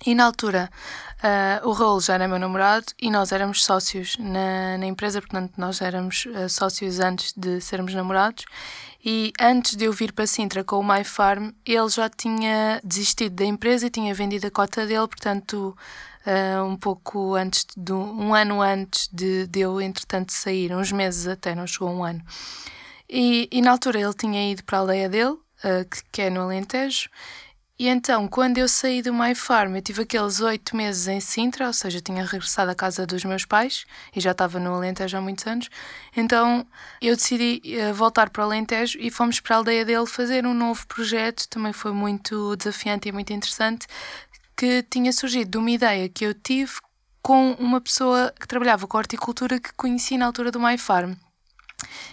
E 0.07 0.15
na 0.15 0.25
altura 0.25 0.71
uh, 1.23 1.69
o 1.69 1.73
Raul 1.73 2.01
já 2.01 2.15
era 2.15 2.27
meu 2.27 2.39
namorado 2.39 2.87
e 3.01 3.11
nós 3.11 3.33
éramos 3.33 3.63
sócios 3.63 4.17
na, 4.19 4.79
na 4.79 4.87
empresa, 4.87 5.21
portanto 5.21 5.53
nós 5.59 5.83
éramos 5.83 6.25
uh, 6.27 6.49
sócios 6.49 7.01
antes 7.01 7.35
de 7.37 7.61
sermos 7.61 7.93
namorados. 7.93 8.47
E 9.05 9.33
antes 9.41 9.77
de 9.77 9.87
eu 9.87 9.93
vir 9.93 10.13
para 10.13 10.27
Sintra 10.27 10.63
com 10.63 10.77
o 10.77 10.85
My 10.85 11.05
Farm, 11.05 11.51
ele 11.65 11.89
já 11.89 12.09
tinha 12.11 12.81
desistido 12.85 13.37
da 13.37 13.45
empresa 13.45 13.87
e 13.87 13.91
tinha 13.91 14.15
vendido 14.15 14.47
a 14.47 14.51
cota 14.51 14.87
dele, 14.87 15.09
portanto, 15.09 15.75
uh, 16.27 16.65
um 16.65 16.77
pouco 16.77 17.35
antes, 17.35 17.67
de 17.75 17.93
um 17.93 18.35
ano 18.35 18.61
antes 18.61 19.09
de, 19.11 19.47
de 19.47 19.61
eu, 19.61 19.81
entretanto, 19.81 20.33
sair, 20.33 20.75
uns 20.75 20.93
meses 20.93 21.27
até, 21.27 21.55
não 21.55 21.67
chegou 21.67 21.91
um 21.91 22.05
ano. 22.05 22.23
E, 23.09 23.49
e 23.51 23.63
na 23.63 23.71
altura 23.71 24.01
ele 24.01 24.15
tinha 24.15 24.53
ido 24.53 24.63
para 24.65 24.79
a 24.79 24.81
aldeia 24.83 25.09
dele, 25.09 25.31
uh, 25.33 25.89
que, 25.91 26.03
que 26.13 26.23
é 26.23 26.31
no 26.31 26.43
Alentejo, 26.43 27.09
e 27.81 27.89
então, 27.89 28.29
quando 28.29 28.59
eu 28.59 28.69
saí 28.69 29.01
do 29.01 29.11
My 29.15 29.35
Farm, 29.35 29.75
eu 29.75 29.81
tive 29.81 30.03
aqueles 30.03 30.39
oito 30.43 30.77
meses 30.77 31.09
em 31.09 31.19
Sintra, 31.19 31.67
ou 31.67 31.73
seja, 31.73 31.99
tinha 31.99 32.23
regressado 32.23 32.71
à 32.71 32.75
casa 32.75 33.07
dos 33.07 33.25
meus 33.25 33.47
pais 33.47 33.87
e 34.15 34.21
já 34.21 34.33
estava 34.33 34.61
no 34.61 34.75
Alentejo 34.75 35.17
há 35.17 35.21
muitos 35.23 35.47
anos. 35.47 35.71
Então, 36.15 36.67
eu 37.01 37.17
decidi 37.17 37.63
uh, 37.65 37.95
voltar 37.95 38.29
para 38.29 38.43
o 38.43 38.45
Alentejo 38.45 38.99
e 39.01 39.11
fomos 39.11 39.41
para 39.41 39.57
a 39.57 39.59
aldeia 39.61 39.83
dele 39.83 40.05
fazer 40.05 40.45
um 40.45 40.53
novo 40.53 40.87
projeto. 40.87 41.49
Também 41.49 41.73
foi 41.73 41.93
muito 41.93 42.55
desafiante 42.55 43.09
e 43.09 43.13
muito 43.13 43.33
interessante, 43.33 43.87
que 44.55 44.83
tinha 44.83 45.11
surgido 45.11 45.51
de 45.51 45.57
uma 45.57 45.71
ideia 45.71 46.07
que 46.07 46.27
eu 46.27 46.35
tive 46.35 46.75
com 47.23 47.53
uma 47.53 47.81
pessoa 47.81 48.31
que 48.39 48.47
trabalhava 48.47 48.87
com 48.87 48.99
horticultura 48.99 49.59
que 49.59 49.73
conheci 49.73 50.19
na 50.19 50.27
altura 50.27 50.51
do 50.51 50.61
My 50.61 50.77
Farm. 50.77 51.15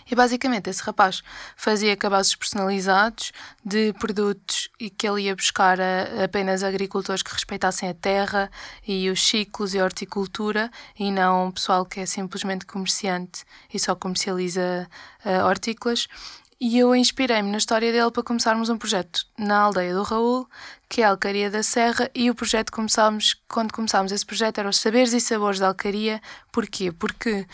E 0.10 0.16
basicamente 0.16 0.70
esse 0.70 0.82
rapaz 0.84 1.22
fazia 1.56 1.96
cabazes 1.96 2.36
personalizados 2.36 3.32
de 3.64 3.94
produtos 3.94 4.70
e 4.80 4.90
que 4.90 5.08
ele 5.08 5.24
ia 5.24 5.36
buscar 5.36 5.80
a, 5.80 6.24
apenas 6.24 6.64
agricultores 6.64 7.22
que 7.22 7.34
respeitassem 7.34 7.90
a 7.90 7.94
terra 7.94 8.50
e 8.88 9.10
os 9.10 9.22
ciclos 9.22 9.74
e 9.74 9.80
a 9.80 9.84
horticultura 9.84 10.72
e 10.98 11.12
não 11.12 11.52
pessoal 11.52 11.86
que 11.86 12.00
é 12.00 12.06
simplesmente 12.06 12.66
comerciante 12.66 13.44
e 13.74 13.80
só 13.80 13.96
comercializa 13.96 14.88
uh, 15.26 15.46
hortícolas. 15.46 16.08
E 16.60 16.80
eu 16.80 16.96
inspirei-me 16.96 17.52
na 17.52 17.60
história 17.60 17.92
dele 17.92 18.10
para 18.10 18.24
começarmos 18.24 18.68
um 18.68 18.80
projeto 18.80 19.28
na 19.38 19.60
aldeia 19.60 19.94
do 19.94 20.02
Raul, 20.02 20.50
que 20.90 21.04
é 21.04 21.06
a 21.06 21.12
Alcaria 21.12 21.52
da 21.52 21.62
Serra, 21.62 22.10
e 22.16 22.32
o 22.32 22.36
projeto 22.36 22.72
começámos, 22.72 23.40
quando 23.48 23.72
começámos 23.72 24.12
esse 24.12 24.26
projeto, 24.26 24.58
eram 24.58 24.72
os 24.72 24.80
saberes 24.80 25.14
e 25.14 25.22
sabores 25.22 25.60
da 25.60 25.68
Alcaria. 25.68 26.20
Porquê? 26.52 26.92
Porque 26.92 27.46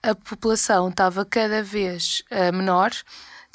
a 0.00 0.14
população 0.14 0.90
estava 0.90 1.24
cada 1.24 1.60
vez 1.60 2.22
uh, 2.30 2.54
menor, 2.56 2.92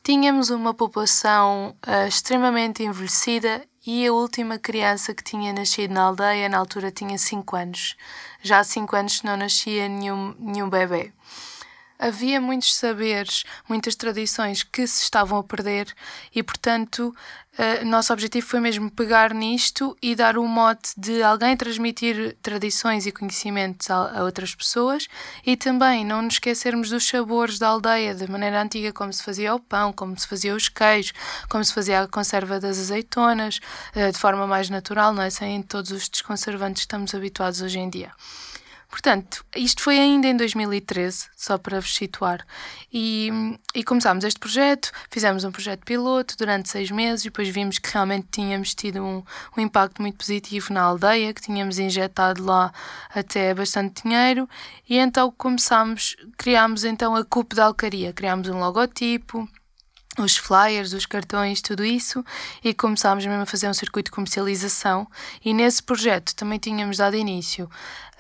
tínhamos 0.04 0.50
uma 0.50 0.74
população 0.74 1.74
uh, 1.88 2.06
extremamente 2.06 2.84
envelhecida 2.84 3.64
e 3.86 4.06
a 4.06 4.12
última 4.12 4.60
criança 4.60 5.14
que 5.14 5.24
tinha 5.24 5.54
nascido 5.54 5.94
na 5.94 6.02
aldeia, 6.02 6.50
na 6.50 6.58
altura, 6.58 6.92
tinha 6.92 7.18
5 7.18 7.56
anos. 7.56 7.96
Já 8.44 8.60
há 8.60 8.64
5 8.66 8.94
anos 8.94 9.24
não 9.24 9.38
nascia 9.38 9.88
nenhum, 9.88 10.36
nenhum 10.38 10.70
bebê 10.70 11.14
havia 12.00 12.40
muitos 12.40 12.76
saberes, 12.76 13.44
muitas 13.68 13.96
tradições 13.96 14.64
que 14.64 14.86
se 14.86 15.04
estavam 15.04 15.40
a 15.40 15.44
perder 15.44 15.94
e, 16.34 16.44
portanto, 16.44 17.16
uh, 17.58 17.86
nosso 17.86 18.14
objetivo 18.14 18.46
foi 18.46 18.60
mesmo 18.60 18.92
pegar 18.92 19.34
nisto 19.34 19.98
e 20.02 20.16
dar 20.16 20.38
o 20.38 20.44
um 20.44 20.48
mote 20.48 20.92
de 20.98 21.22
alguém 21.24 21.58
transmitir 21.58 22.38
tradições 22.42 23.06
e 23.06 23.12
conhecimentos 23.12 23.90
a, 23.90 24.20
a, 24.20 24.24
outras 24.24 24.54
pessoas 24.54 25.08
e 25.46 25.58
também 25.58 26.06
não 26.06 26.22
nos 26.22 26.36
esquecermos 26.36 26.90
dos 26.90 27.08
sabores 27.08 27.58
da 27.58 27.70
aldeia, 27.70 28.14
de 28.14 28.30
maneira 28.30 28.62
antiga, 28.62 28.94
como 28.94 29.12
se 29.12 29.24
fazia 29.24 29.56
o 29.56 29.60
pão, 29.60 29.92
como 29.92 30.18
se 30.18 30.28
fazia 30.28 30.56
os 30.56 30.70
queijos, 30.70 31.14
como 31.50 31.64
se 31.64 31.74
fazia 31.74 32.02
a 32.02 32.08
conserva 32.08 32.60
das 32.60 32.78
azeitonas, 32.78 33.60
uh, 33.96 34.12
de 34.12 34.18
forma 34.18 34.46
mais 34.46 34.70
natural, 34.70 35.14
não 35.14 35.24
é? 35.24 35.30
sem 35.30 35.62
todos 35.64 35.92
os 35.92 36.08
desconservantes 36.08 36.82
que 36.82 36.88
estamos 36.88 37.14
habituados 37.14 37.62
hoje 37.62 37.80
em 37.80 37.90
dia. 37.90 38.12
Portanto, 38.98 39.46
isto 39.56 39.84
foi 39.84 40.00
ainda 40.00 40.28
em 40.28 40.36
2013, 40.36 41.28
só 41.38 41.56
para 41.60 41.80
vos 41.80 41.94
situar. 41.94 42.44
E, 42.92 43.30
e 43.76 43.84
começámos 43.84 44.24
este 44.24 44.40
projeto, 44.40 44.92
fizemos 45.12 45.44
um 45.44 45.52
projeto 45.52 45.86
piloto 45.86 46.36
durante 46.36 46.68
seis 46.68 46.90
meses 46.90 47.24
e 47.24 47.30
depois 47.30 47.48
vimos 47.48 47.78
que 47.78 47.94
realmente 47.94 48.26
tínhamos 48.32 48.74
tido 48.74 49.04
um, 49.04 49.24
um 49.56 49.62
impacto 49.62 50.02
muito 50.02 50.18
positivo 50.18 50.74
na 50.74 50.82
aldeia, 50.82 51.32
que 51.32 51.44
tínhamos 51.44 51.78
injetado 51.78 52.44
lá 52.44 52.74
até 53.14 53.54
bastante 53.54 54.02
dinheiro. 54.02 54.50
E 54.90 54.98
então 54.98 55.32
começámos, 55.38 56.16
criámos 56.36 56.84
então 56.84 57.16
a 57.16 57.24
CUP 57.24 57.56
da 57.56 57.66
Alcaria, 57.66 58.12
criámos 58.12 58.50
um 58.50 58.58
logotipo, 58.58 59.48
os 60.18 60.36
flyers, 60.36 60.94
os 60.94 61.06
cartões, 61.06 61.62
tudo 61.62 61.86
isso, 61.86 62.24
e 62.64 62.74
começámos 62.74 63.26
mesmo 63.26 63.42
a 63.42 63.46
fazer 63.46 63.70
um 63.70 63.74
circuito 63.74 64.10
de 64.10 64.16
comercialização. 64.16 65.08
E 65.44 65.54
nesse 65.54 65.82
projeto 65.82 66.36
também 66.36 66.60
tínhamos 66.60 66.98
dado 66.98 67.16
início 67.16 67.70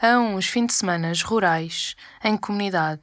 a 0.02 0.20
uns 0.20 0.46
fins 0.46 0.68
de 0.68 0.74
semana 0.74 1.12
rurais 1.26 1.96
em 2.24 2.38
comunidade, 2.38 3.02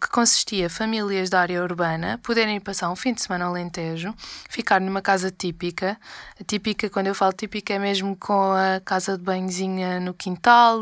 que 0.00 0.08
consistia 0.08 0.70
famílias 0.70 1.28
da 1.28 1.40
área 1.40 1.62
urbana 1.62 2.20
poderem 2.22 2.60
passar 2.60 2.90
um 2.90 2.96
fim 2.96 3.12
de 3.12 3.22
semana 3.22 3.46
ao 3.46 3.50
Alentejo, 3.50 4.14
ficar 4.48 4.80
numa 4.80 5.02
casa 5.02 5.30
típica. 5.30 5.98
Típica, 6.46 6.88
quando 6.88 7.08
eu 7.08 7.14
falo 7.14 7.32
típica, 7.32 7.74
é 7.74 7.78
mesmo 7.78 8.16
com 8.16 8.52
a 8.52 8.80
casa 8.84 9.18
de 9.18 9.24
banhozinha 9.24 9.98
no 9.98 10.14
quintal, 10.14 10.80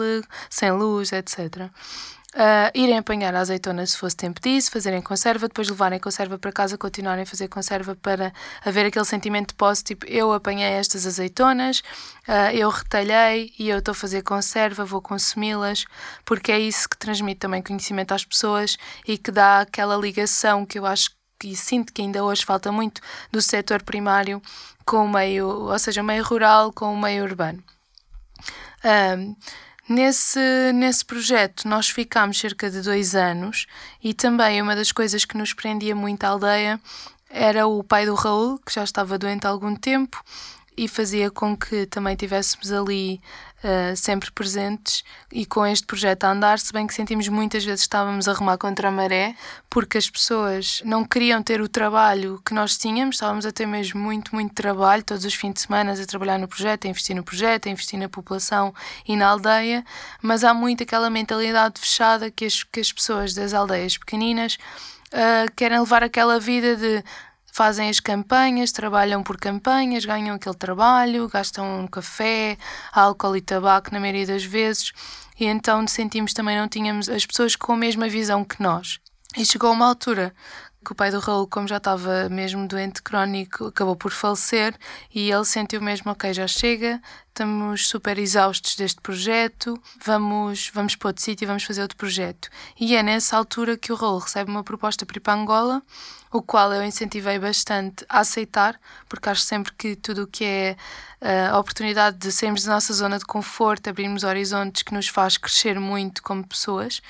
sem 0.50 0.70
luz, 0.72 1.12
etc 1.12 1.70
Uh, 2.36 2.68
irem 2.74 2.98
apanhar 2.98 3.34
a 3.34 3.40
azeitona 3.40 3.86
se 3.86 3.96
fosse 3.96 4.14
tempo 4.14 4.38
disso, 4.42 4.70
fazerem 4.70 5.00
conserva, 5.00 5.48
depois 5.48 5.70
levarem 5.70 5.98
conserva 5.98 6.38
para 6.38 6.52
casa, 6.52 6.76
continuarem 6.76 7.22
a 7.22 7.26
fazer 7.26 7.48
conserva 7.48 7.96
para 7.96 8.30
haver 8.62 8.84
aquele 8.84 9.06
sentimento 9.06 9.48
de 9.48 9.54
posse, 9.54 9.82
tipo, 9.82 10.04
eu 10.04 10.30
apanhei 10.34 10.68
estas 10.68 11.06
azeitonas, 11.06 11.78
uh, 12.28 12.52
eu 12.52 12.68
retalhei 12.68 13.54
e 13.58 13.70
eu 13.70 13.78
estou 13.78 13.92
a 13.92 13.94
fazer 13.94 14.20
conserva, 14.20 14.84
vou 14.84 15.00
consumi-las, 15.00 15.86
porque 16.26 16.52
é 16.52 16.60
isso 16.60 16.86
que 16.86 16.98
transmite 16.98 17.40
também 17.40 17.62
conhecimento 17.62 18.12
às 18.12 18.22
pessoas 18.22 18.76
e 19.08 19.16
que 19.16 19.30
dá 19.30 19.62
aquela 19.62 19.96
ligação 19.96 20.66
que 20.66 20.78
eu 20.78 20.84
acho 20.84 21.12
que 21.38 21.56
sinto 21.56 21.90
que 21.90 22.02
ainda 22.02 22.22
hoje 22.22 22.44
falta 22.44 22.70
muito 22.70 23.00
do 23.32 23.40
setor 23.40 23.82
primário 23.82 24.42
com 24.84 25.06
o 25.06 25.08
meio, 25.08 25.48
ou 25.48 25.78
seja, 25.78 26.02
o 26.02 26.04
meio 26.04 26.22
rural 26.22 26.70
com 26.70 26.92
o 26.92 27.00
meio 27.00 27.24
urbano. 27.24 27.64
Um, 28.84 29.34
Nesse, 29.88 30.72
nesse 30.74 31.04
projeto. 31.04 31.68
Nós 31.68 31.88
ficámos 31.88 32.38
cerca 32.38 32.70
de 32.70 32.80
dois 32.80 33.14
anos 33.14 33.66
e 34.02 34.12
também 34.12 34.60
uma 34.60 34.74
das 34.74 34.90
coisas 34.90 35.24
que 35.24 35.36
nos 35.36 35.52
prendia 35.52 35.94
muito 35.94 36.24
à 36.24 36.28
aldeia 36.28 36.80
era 37.30 37.66
o 37.66 37.84
pai 37.84 38.06
do 38.06 38.14
Raul, 38.14 38.58
que 38.58 38.72
já 38.72 38.82
estava 38.82 39.18
doente 39.18 39.46
há 39.46 39.50
algum 39.50 39.74
tempo 39.76 40.22
e 40.76 40.86
fazia 40.86 41.30
com 41.30 41.56
que 41.56 41.86
também 41.86 42.14
tivéssemos 42.14 42.70
ali 42.70 43.20
uh, 43.66 43.96
sempre 43.96 44.30
presentes 44.30 45.02
e 45.32 45.44
com 45.44 45.66
este 45.66 45.84
projeto 45.86 46.24
a 46.24 46.30
andar, 46.30 46.58
se 46.58 46.72
bem 46.72 46.86
que 46.86 46.94
sentimos 46.94 47.26
muitas 47.28 47.64
vezes 47.64 47.80
estávamos 47.80 48.28
a 48.28 48.32
remar 48.32 48.56
contra 48.56 48.88
a 48.88 48.90
maré, 48.90 49.34
porque 49.68 49.98
as 49.98 50.08
pessoas 50.08 50.80
não 50.84 51.04
queriam 51.04 51.42
ter 51.42 51.60
o 51.60 51.68
trabalho 51.68 52.40
que 52.44 52.54
nós 52.54 52.78
tínhamos, 52.78 53.16
estávamos 53.16 53.44
a 53.44 53.52
ter 53.52 53.66
mesmo 53.66 54.00
muito, 54.00 54.34
muito 54.34 54.54
trabalho, 54.54 55.02
todos 55.02 55.24
os 55.24 55.34
fins 55.34 55.54
de 55.54 55.60
semana 55.62 55.92
a 55.92 56.06
trabalhar 56.06 56.38
no 56.38 56.46
projeto, 56.46 56.86
a 56.86 56.90
investir 56.90 57.16
no 57.16 57.24
projeto, 57.24 57.66
a 57.66 57.70
investir 57.70 57.98
na 57.98 58.08
população 58.08 58.72
e 59.06 59.16
na 59.16 59.26
aldeia, 59.26 59.84
mas 60.22 60.44
há 60.44 60.54
muito 60.54 60.84
aquela 60.84 61.10
mentalidade 61.10 61.80
fechada 61.80 62.30
que 62.30 62.44
as, 62.44 62.62
que 62.62 62.80
as 62.80 62.92
pessoas 62.92 63.34
das 63.34 63.52
aldeias 63.52 63.98
pequeninas 63.98 64.56
Uh, 65.06 65.46
querem 65.54 65.78
levar 65.78 66.02
aquela 66.02 66.38
vida 66.40 66.74
de 66.74 67.02
fazem 67.56 67.88
as 67.88 68.00
campanhas, 68.00 68.70
trabalham 68.70 69.22
por 69.22 69.38
campanhas, 69.38 70.04
ganham 70.04 70.36
aquele 70.36 70.54
trabalho, 70.54 71.26
gastam 71.26 71.80
um 71.80 71.86
café, 71.86 72.58
álcool 72.92 73.34
e 73.34 73.40
tabaco 73.40 73.88
na 73.94 73.98
maioria 73.98 74.26
das 74.26 74.44
vezes, 74.44 74.92
e 75.40 75.46
então 75.46 75.86
sentimos 75.88 76.34
também 76.34 76.54
não 76.54 76.68
tínhamos 76.68 77.08
as 77.08 77.24
pessoas 77.24 77.56
com 77.56 77.72
a 77.72 77.76
mesma 77.78 78.10
visão 78.10 78.44
que 78.44 78.62
nós. 78.62 79.00
E 79.34 79.46
chegou 79.46 79.72
uma 79.72 79.88
altura 79.88 80.34
que 80.86 80.92
o 80.92 80.94
pai 80.94 81.10
do 81.10 81.18
Raul, 81.18 81.48
como 81.48 81.66
já 81.66 81.78
estava 81.78 82.28
mesmo 82.28 82.68
doente 82.68 83.02
crónico, 83.02 83.66
acabou 83.66 83.96
por 83.96 84.12
falecer 84.12 84.72
e 85.12 85.32
ele 85.32 85.44
sentiu 85.44 85.82
mesmo, 85.82 86.12
ok, 86.12 86.32
já 86.32 86.46
chega, 86.46 87.02
estamos 87.26 87.88
super 87.88 88.16
exaustos 88.20 88.76
deste 88.76 89.00
projeto, 89.00 89.76
vamos, 90.04 90.70
vamos 90.72 90.94
para 90.94 91.08
outro 91.08 91.24
sítio 91.24 91.44
e 91.44 91.46
vamos 91.48 91.64
fazer 91.64 91.82
outro 91.82 91.96
projeto. 91.96 92.48
E 92.78 92.94
é 92.94 93.02
nessa 93.02 93.36
altura 93.36 93.76
que 93.76 93.90
o 93.90 93.96
Raul 93.96 94.20
recebe 94.20 94.48
uma 94.48 94.62
proposta 94.62 95.04
para 95.04 95.16
ir 95.16 95.20
para 95.20 95.34
Angola, 95.34 95.82
o 96.32 96.40
qual 96.40 96.72
eu 96.72 96.84
incentivei 96.84 97.40
bastante 97.40 98.06
a 98.08 98.20
aceitar, 98.20 98.78
porque 99.08 99.28
acho 99.28 99.42
sempre 99.42 99.72
que 99.72 99.96
tudo 99.96 100.22
o 100.22 100.26
que 100.28 100.44
é 100.44 100.76
uh, 101.20 101.56
a 101.56 101.58
oportunidade 101.58 102.16
de 102.16 102.30
sairmos 102.30 102.62
da 102.62 102.74
nossa 102.74 102.92
zona 102.94 103.18
de 103.18 103.24
conforto, 103.24 103.90
abrirmos 103.90 104.22
horizontes 104.22 104.84
que 104.84 104.94
nos 104.94 105.08
faz 105.08 105.36
crescer 105.36 105.80
muito 105.80 106.22
como 106.22 106.46
pessoas. 106.46 107.02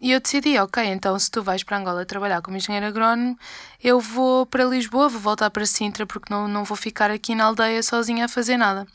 E 0.00 0.12
eu 0.12 0.20
decidi, 0.20 0.56
ok, 0.58 0.84
então 0.84 1.18
se 1.18 1.30
tu 1.30 1.42
vais 1.42 1.64
para 1.64 1.76
Angola 1.76 2.06
trabalhar 2.06 2.40
como 2.40 2.56
engenheiro 2.56 2.86
agrónomo, 2.86 3.36
eu 3.82 3.98
vou 4.00 4.46
para 4.46 4.64
Lisboa, 4.64 5.08
vou 5.08 5.20
voltar 5.20 5.50
para 5.50 5.66
Sintra, 5.66 6.06
porque 6.06 6.32
não, 6.32 6.46
não 6.46 6.64
vou 6.64 6.76
ficar 6.76 7.10
aqui 7.10 7.34
na 7.34 7.44
aldeia 7.44 7.82
sozinha 7.82 8.26
a 8.26 8.28
fazer 8.28 8.56
nada. 8.56 8.86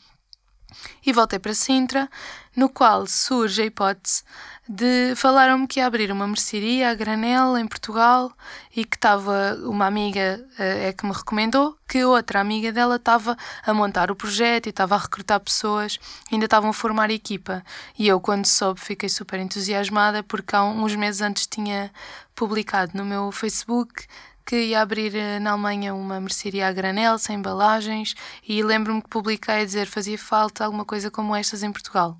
E 1.04 1.12
voltei 1.12 1.38
para 1.38 1.54
Sintra, 1.54 2.08
no 2.56 2.68
qual 2.68 3.06
surge 3.06 3.62
a 3.62 3.64
hipótese 3.66 4.22
de 4.66 5.14
falaram-me 5.14 5.66
que 5.66 5.78
ia 5.78 5.86
abrir 5.86 6.10
uma 6.10 6.26
mercearia 6.26 6.88
a 6.88 6.94
granel 6.94 7.58
em 7.58 7.66
Portugal 7.66 8.32
e 8.74 8.84
que 8.84 8.96
estava 8.96 9.58
uma 9.64 9.86
amiga 9.86 10.42
eh, 10.58 10.88
é 10.88 10.92
que 10.92 11.04
me 11.04 11.12
recomendou 11.12 11.76
que 11.86 12.02
outra 12.02 12.40
amiga 12.40 12.72
dela 12.72 12.96
estava 12.96 13.36
a 13.62 13.74
montar 13.74 14.10
o 14.10 14.16
projeto 14.16 14.66
e 14.66 14.70
estava 14.70 14.94
a 14.94 14.98
recrutar 14.98 15.38
pessoas 15.40 15.98
ainda 16.32 16.46
estavam 16.46 16.70
a 16.70 16.72
formar 16.72 17.10
equipa. 17.10 17.62
E 17.98 18.08
eu 18.08 18.18
quando 18.18 18.46
soube 18.46 18.80
fiquei 18.80 19.08
super 19.08 19.38
entusiasmada 19.38 20.22
porque 20.22 20.56
há 20.56 20.64
uns 20.64 20.96
meses 20.96 21.20
antes 21.20 21.46
tinha 21.46 21.92
publicado 22.34 22.92
no 22.94 23.04
meu 23.04 23.30
Facebook 23.30 24.06
que 24.44 24.56
ia 24.56 24.80
abrir 24.80 25.14
eh, 25.14 25.38
na 25.38 25.52
Alemanha 25.52 25.94
uma 25.94 26.20
mercearia 26.20 26.68
a 26.68 26.72
granel, 26.72 27.18
sem 27.18 27.36
embalagens, 27.36 28.14
e 28.46 28.62
lembro-me 28.62 29.02
que 29.02 29.08
publiquei 29.08 29.62
a 29.62 29.64
dizer 29.64 29.86
fazia 29.86 30.18
falta 30.18 30.64
alguma 30.64 30.84
coisa 30.84 31.10
como 31.10 31.34
estas 31.34 31.62
em 31.62 31.72
Portugal. 31.72 32.18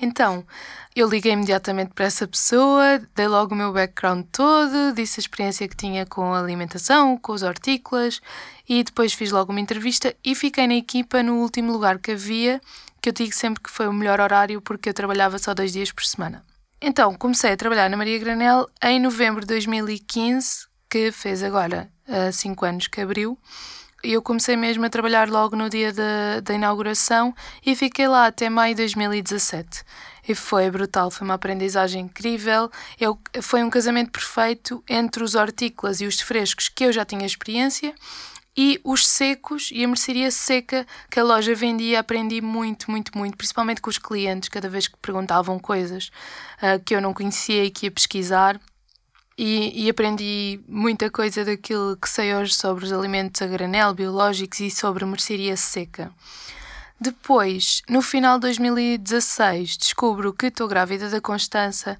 Então, 0.00 0.44
eu 0.96 1.08
liguei 1.08 1.32
imediatamente 1.32 1.92
para 1.94 2.06
essa 2.06 2.26
pessoa, 2.26 3.00
dei 3.14 3.28
logo 3.28 3.54
o 3.54 3.56
meu 3.56 3.72
background 3.72 4.26
todo, 4.32 4.92
disse 4.94 5.20
a 5.20 5.22
experiência 5.22 5.68
que 5.68 5.76
tinha 5.76 6.04
com 6.04 6.34
a 6.34 6.40
alimentação, 6.40 7.16
com 7.16 7.32
os 7.32 7.42
hortícolas, 7.42 8.20
e 8.68 8.82
depois 8.82 9.12
fiz 9.12 9.30
logo 9.30 9.52
uma 9.52 9.60
entrevista 9.60 10.14
e 10.24 10.34
fiquei 10.34 10.66
na 10.66 10.74
equipa 10.74 11.22
no 11.22 11.36
último 11.36 11.70
lugar 11.72 12.00
que 12.00 12.12
havia, 12.12 12.60
que 13.00 13.10
eu 13.10 13.12
digo 13.12 13.32
sempre 13.32 13.62
que 13.62 13.70
foi 13.70 13.86
o 13.86 13.92
melhor 13.92 14.20
horário 14.20 14.60
porque 14.60 14.88
eu 14.88 14.94
trabalhava 14.94 15.38
só 15.38 15.54
dois 15.54 15.72
dias 15.72 15.92
por 15.92 16.04
semana. 16.04 16.44
Então, 16.80 17.14
comecei 17.14 17.52
a 17.52 17.56
trabalhar 17.56 17.88
na 17.88 17.96
Maria 17.96 18.18
Granel 18.18 18.68
em 18.82 18.98
novembro 18.98 19.42
de 19.42 19.46
2015, 19.46 20.66
que 20.92 21.10
fez 21.10 21.42
agora 21.42 21.88
5 22.30 22.62
uh, 22.62 22.68
anos 22.68 22.86
que 22.86 23.00
abriu. 23.00 23.38
eu 24.04 24.20
comecei 24.20 24.58
mesmo 24.58 24.84
a 24.84 24.90
trabalhar 24.90 25.26
logo 25.30 25.56
no 25.56 25.70
dia 25.70 25.90
da, 25.90 26.40
da 26.40 26.52
inauguração 26.52 27.34
e 27.64 27.74
fiquei 27.74 28.06
lá 28.06 28.26
até 28.26 28.50
maio 28.50 28.74
de 28.74 28.82
2017. 28.82 29.84
E 30.28 30.34
foi 30.34 30.70
brutal, 30.70 31.10
foi 31.10 31.24
uma 31.24 31.32
aprendizagem 31.32 32.02
incrível. 32.02 32.70
Eu, 33.00 33.18
foi 33.40 33.62
um 33.64 33.70
casamento 33.70 34.10
perfeito 34.10 34.84
entre 34.86 35.24
os 35.24 35.34
hortícolas 35.34 36.02
e 36.02 36.06
os 36.06 36.20
frescos 36.20 36.68
que 36.68 36.84
eu 36.84 36.92
já 36.92 37.06
tinha 37.06 37.24
experiência 37.24 37.94
e 38.54 38.78
os 38.84 39.08
secos 39.08 39.70
e 39.72 39.82
a 39.82 39.88
mercearia 39.88 40.30
seca 40.30 40.86
que 41.10 41.18
a 41.18 41.24
loja 41.24 41.54
vendia 41.54 42.00
aprendi 42.00 42.42
muito, 42.42 42.90
muito, 42.90 43.16
muito, 43.16 43.34
principalmente 43.34 43.80
com 43.80 43.88
os 43.88 43.96
clientes, 43.96 44.50
cada 44.50 44.68
vez 44.68 44.88
que 44.88 44.96
perguntavam 44.98 45.58
coisas 45.58 46.10
uh, 46.58 46.78
que 46.84 46.94
eu 46.94 47.00
não 47.00 47.14
conhecia 47.14 47.64
e 47.64 47.70
que 47.70 47.86
ia 47.86 47.90
pesquisar. 47.90 48.60
E, 49.36 49.84
e, 49.84 49.88
aprendi 49.88 50.60
muita 50.68 51.10
coisa 51.10 51.44
daquilo 51.44 51.96
que 51.96 52.08
sei 52.08 52.34
hoje 52.34 52.54
sobre 52.54 52.84
os 52.84 52.92
alimentos 52.92 53.40
a 53.40 53.46
granel, 53.46 53.94
biológicos 53.94 54.60
e 54.60 54.70
sobre 54.70 55.04
mercearia 55.06 55.56
seca. 55.56 56.12
Depois, 57.00 57.82
no 57.88 58.02
final 58.02 58.36
de 58.36 58.42
2016, 58.42 59.76
descubro 59.76 60.32
que 60.32 60.46
estou 60.46 60.68
grávida 60.68 61.08
da 61.08 61.20
Constança 61.20 61.98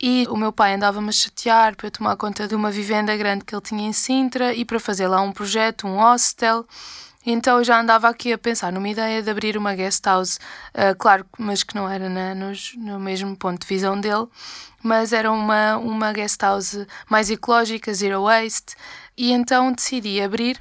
e 0.00 0.26
o 0.28 0.36
meu 0.36 0.52
pai 0.52 0.74
andava-me 0.74 1.08
a 1.08 1.12
chatear 1.12 1.74
para 1.76 1.86
eu 1.86 1.90
tomar 1.90 2.16
conta 2.16 2.46
de 2.46 2.54
uma 2.54 2.70
vivenda 2.70 3.16
grande 3.16 3.44
que 3.44 3.54
ele 3.54 3.62
tinha 3.62 3.88
em 3.88 3.92
Sintra 3.92 4.52
e 4.52 4.64
para 4.64 4.78
fazer 4.78 5.08
lá 5.08 5.20
um 5.22 5.32
projeto, 5.32 5.86
um 5.86 5.96
hostel. 5.96 6.66
Então 7.24 7.58
eu 7.58 7.64
já 7.64 7.80
andava 7.80 8.08
aqui 8.08 8.32
a 8.32 8.38
pensar 8.38 8.72
numa 8.72 8.88
ideia 8.88 9.22
de 9.22 9.30
abrir 9.30 9.56
uma 9.56 9.74
guest 9.74 10.04
house, 10.04 10.38
uh, 10.74 10.94
claro, 10.98 11.24
mas 11.38 11.62
que 11.62 11.74
não 11.74 11.88
era 11.88 12.08
na, 12.08 12.34
nos, 12.34 12.74
no 12.76 13.00
mesmo 13.00 13.36
ponto 13.36 13.60
de 13.60 13.66
visão 13.66 13.98
dele, 13.98 14.26
mas 14.82 15.12
era 15.12 15.32
uma, 15.32 15.76
uma 15.78 16.12
guest 16.12 16.40
house 16.42 16.86
mais 17.08 17.30
ecológica, 17.30 17.92
zero 17.94 18.24
waste, 18.24 18.74
e 19.16 19.32
então 19.32 19.72
decidi 19.72 20.20
abrir 20.20 20.60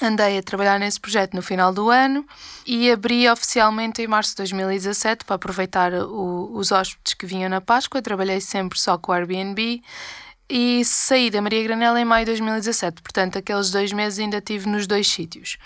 Andei 0.00 0.36
a 0.36 0.42
trabalhar 0.42 0.78
nesse 0.78 1.00
projeto 1.00 1.32
no 1.32 1.40
final 1.40 1.72
do 1.72 1.88
ano 1.88 2.26
e 2.66 2.90
abri 2.90 3.26
oficialmente 3.30 4.02
em 4.02 4.06
março 4.06 4.32
de 4.32 4.36
2017 4.36 5.24
para 5.24 5.36
aproveitar 5.36 5.94
o, 5.94 6.50
os 6.52 6.70
hóspedes 6.70 7.14
que 7.14 7.24
vinham 7.24 7.48
na 7.48 7.62
Páscoa. 7.62 8.02
Trabalhei 8.02 8.38
sempre 8.42 8.78
só 8.78 8.98
com 8.98 9.10
o 9.10 9.14
Airbnb 9.14 9.82
e 10.48 10.84
saí 10.84 11.30
da 11.30 11.42
Maria 11.42 11.62
Granela 11.62 12.00
em 12.00 12.04
maio 12.04 12.24
de 12.24 12.32
2017. 12.32 13.02
Portanto, 13.02 13.38
aqueles 13.38 13.70
dois 13.70 13.92
meses 13.92 14.18
ainda 14.18 14.40
tive 14.40 14.68
nos 14.68 14.86
dois 14.86 15.08
sítios. 15.08 15.56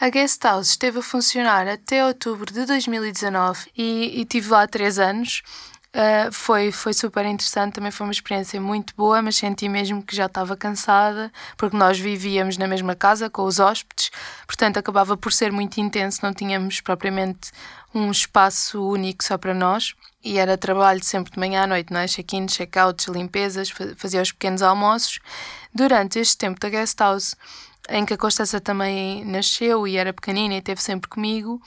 A 0.00 0.10
Guest 0.10 0.44
House 0.44 0.70
esteve 0.70 1.00
a 1.00 1.02
funcionar 1.02 1.66
até 1.66 2.06
outubro 2.06 2.52
de 2.52 2.64
2019 2.64 3.70
e, 3.76 4.20
e 4.20 4.24
tive 4.24 4.50
lá 4.50 4.66
três 4.66 4.98
anos. 4.98 5.42
Uh, 5.88 6.30
foi, 6.30 6.70
foi 6.70 6.92
super 6.92 7.24
interessante, 7.24 7.74
também 7.74 7.90
foi 7.90 8.06
uma 8.06 8.12
experiência 8.12 8.60
muito 8.60 8.94
boa, 8.94 9.20
mas 9.22 9.36
senti 9.36 9.68
mesmo 9.68 10.02
que 10.02 10.14
já 10.14 10.26
estava 10.26 10.56
cansada, 10.56 11.32
porque 11.56 11.76
nós 11.76 11.98
vivíamos 11.98 12.56
na 12.58 12.68
mesma 12.68 12.94
casa 12.94 13.28
com 13.30 13.42
os 13.42 13.58
hóspedes, 13.58 14.10
portanto 14.46 14.76
acabava 14.76 15.16
por 15.16 15.32
ser 15.32 15.50
muito 15.50 15.78
intenso, 15.78 16.20
não 16.22 16.32
tínhamos 16.32 16.80
propriamente 16.80 17.50
um 17.92 18.10
espaço 18.10 18.86
único 18.86 19.24
só 19.24 19.38
para 19.38 19.54
nós. 19.54 19.94
E 20.22 20.36
era 20.38 20.58
trabalho 20.58 21.02
sempre 21.02 21.32
de 21.32 21.38
manhã 21.38 21.62
à 21.62 21.66
noite, 21.66 21.92
não 21.92 22.00
é? 22.00 22.08
Check-in, 22.08 22.46
check-outs, 22.46 23.06
limpezas, 23.06 23.70
fazia 23.96 24.20
os 24.20 24.32
pequenos 24.32 24.62
almoços. 24.62 25.20
Durante 25.72 26.18
este 26.18 26.36
tempo 26.36 26.58
da 26.58 26.68
guest 26.68 26.98
house, 26.98 27.36
em 27.88 28.04
que 28.04 28.14
a 28.14 28.18
Constança 28.18 28.60
também 28.60 29.24
nasceu 29.24 29.86
e 29.86 29.96
era 29.96 30.12
pequenina 30.12 30.54
e 30.54 30.58
esteve 30.58 30.82
sempre 30.82 31.08
comigo, 31.08 31.62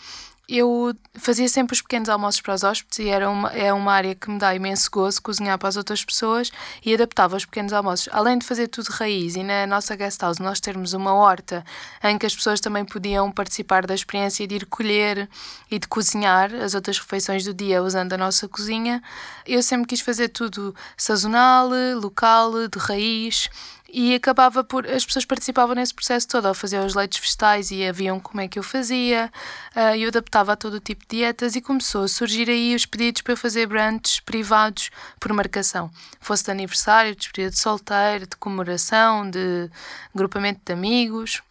eu 0.49 0.93
fazia 1.13 1.47
sempre 1.47 1.73
os 1.73 1.81
pequenos 1.81 2.09
almoços 2.09 2.41
para 2.41 2.53
os 2.53 2.63
hóspedes 2.63 2.99
e 2.99 3.07
era 3.07 3.29
uma, 3.29 3.49
é 3.51 3.71
uma 3.71 3.93
área 3.93 4.13
que 4.13 4.29
me 4.29 4.37
dá 4.37 4.53
imenso 4.53 4.89
gozo 4.91 5.21
cozinhar 5.21 5.57
para 5.57 5.69
as 5.69 5.77
outras 5.77 6.03
pessoas 6.03 6.51
e 6.85 6.93
adaptava 6.93 7.37
os 7.37 7.45
pequenos 7.45 7.71
almoços. 7.71 8.09
Além 8.11 8.37
de 8.37 8.45
fazer 8.45 8.67
tudo 8.67 8.87
raiz 8.89 9.35
e 9.35 9.43
na 9.43 9.65
nossa 9.65 9.95
guest 9.95 10.21
house 10.21 10.39
nós 10.39 10.59
termos 10.59 10.93
uma 10.93 11.13
horta 11.13 11.63
em 12.03 12.17
que 12.17 12.25
as 12.25 12.35
pessoas 12.35 12.59
também 12.59 12.83
podiam 12.83 13.31
participar 13.31 13.85
da 13.85 13.95
experiência 13.95 14.45
de 14.47 14.55
ir 14.55 14.65
colher 14.65 15.29
e 15.69 15.79
de 15.79 15.87
cozinhar 15.87 16.53
as 16.53 16.75
outras 16.75 16.99
refeições 16.99 17.45
do 17.45 17.53
dia 17.53 17.81
usando 17.81 18.13
a 18.13 18.17
nossa 18.17 18.47
cozinha, 18.47 19.01
eu 19.45 19.63
sempre 19.63 19.87
quis 19.87 20.01
fazer 20.01 20.29
tudo 20.29 20.75
sazonal, 20.97 21.69
local, 21.95 22.67
de 22.67 22.79
raiz 22.79 23.49
e 23.93 24.15
acabava 24.15 24.63
por. 24.63 24.87
As 24.87 25.05
pessoas 25.05 25.25
participavam 25.25 25.75
nesse 25.75 25.93
processo 25.93 26.27
todo, 26.27 26.47
ao 26.47 26.53
fazer 26.53 26.79
os 26.79 26.95
leites 26.95 27.19
vegetais 27.19 27.71
e 27.71 27.85
haviam 27.85 28.19
como 28.19 28.41
é 28.41 28.47
que 28.47 28.57
eu 28.57 28.63
fazia, 28.63 29.31
uh, 29.75 29.95
eu 29.95 30.07
adaptava 30.07 30.53
a 30.53 30.55
todo 30.55 30.75
o 30.75 30.79
tipo 30.79 31.05
de 31.07 31.17
dietas 31.17 31.55
e 31.55 31.61
começou 31.61 32.03
a 32.03 32.07
surgir 32.07 32.49
aí 32.49 32.73
os 32.75 32.85
pedidos 32.85 33.21
para 33.21 33.33
eu 33.33 33.37
fazer 33.37 33.67
brunches 33.67 34.19
privados 34.19 34.89
por 35.19 35.31
marcação. 35.33 35.91
Fosse 36.19 36.45
de 36.45 36.51
aniversário, 36.51 37.11
de 37.11 37.17
despedida 37.17 37.51
de 37.51 37.59
solteiro, 37.59 38.27
de 38.27 38.35
comemoração, 38.37 39.29
de 39.29 39.69
agrupamento 40.13 40.61
de 40.65 40.73
amigos. 40.73 41.41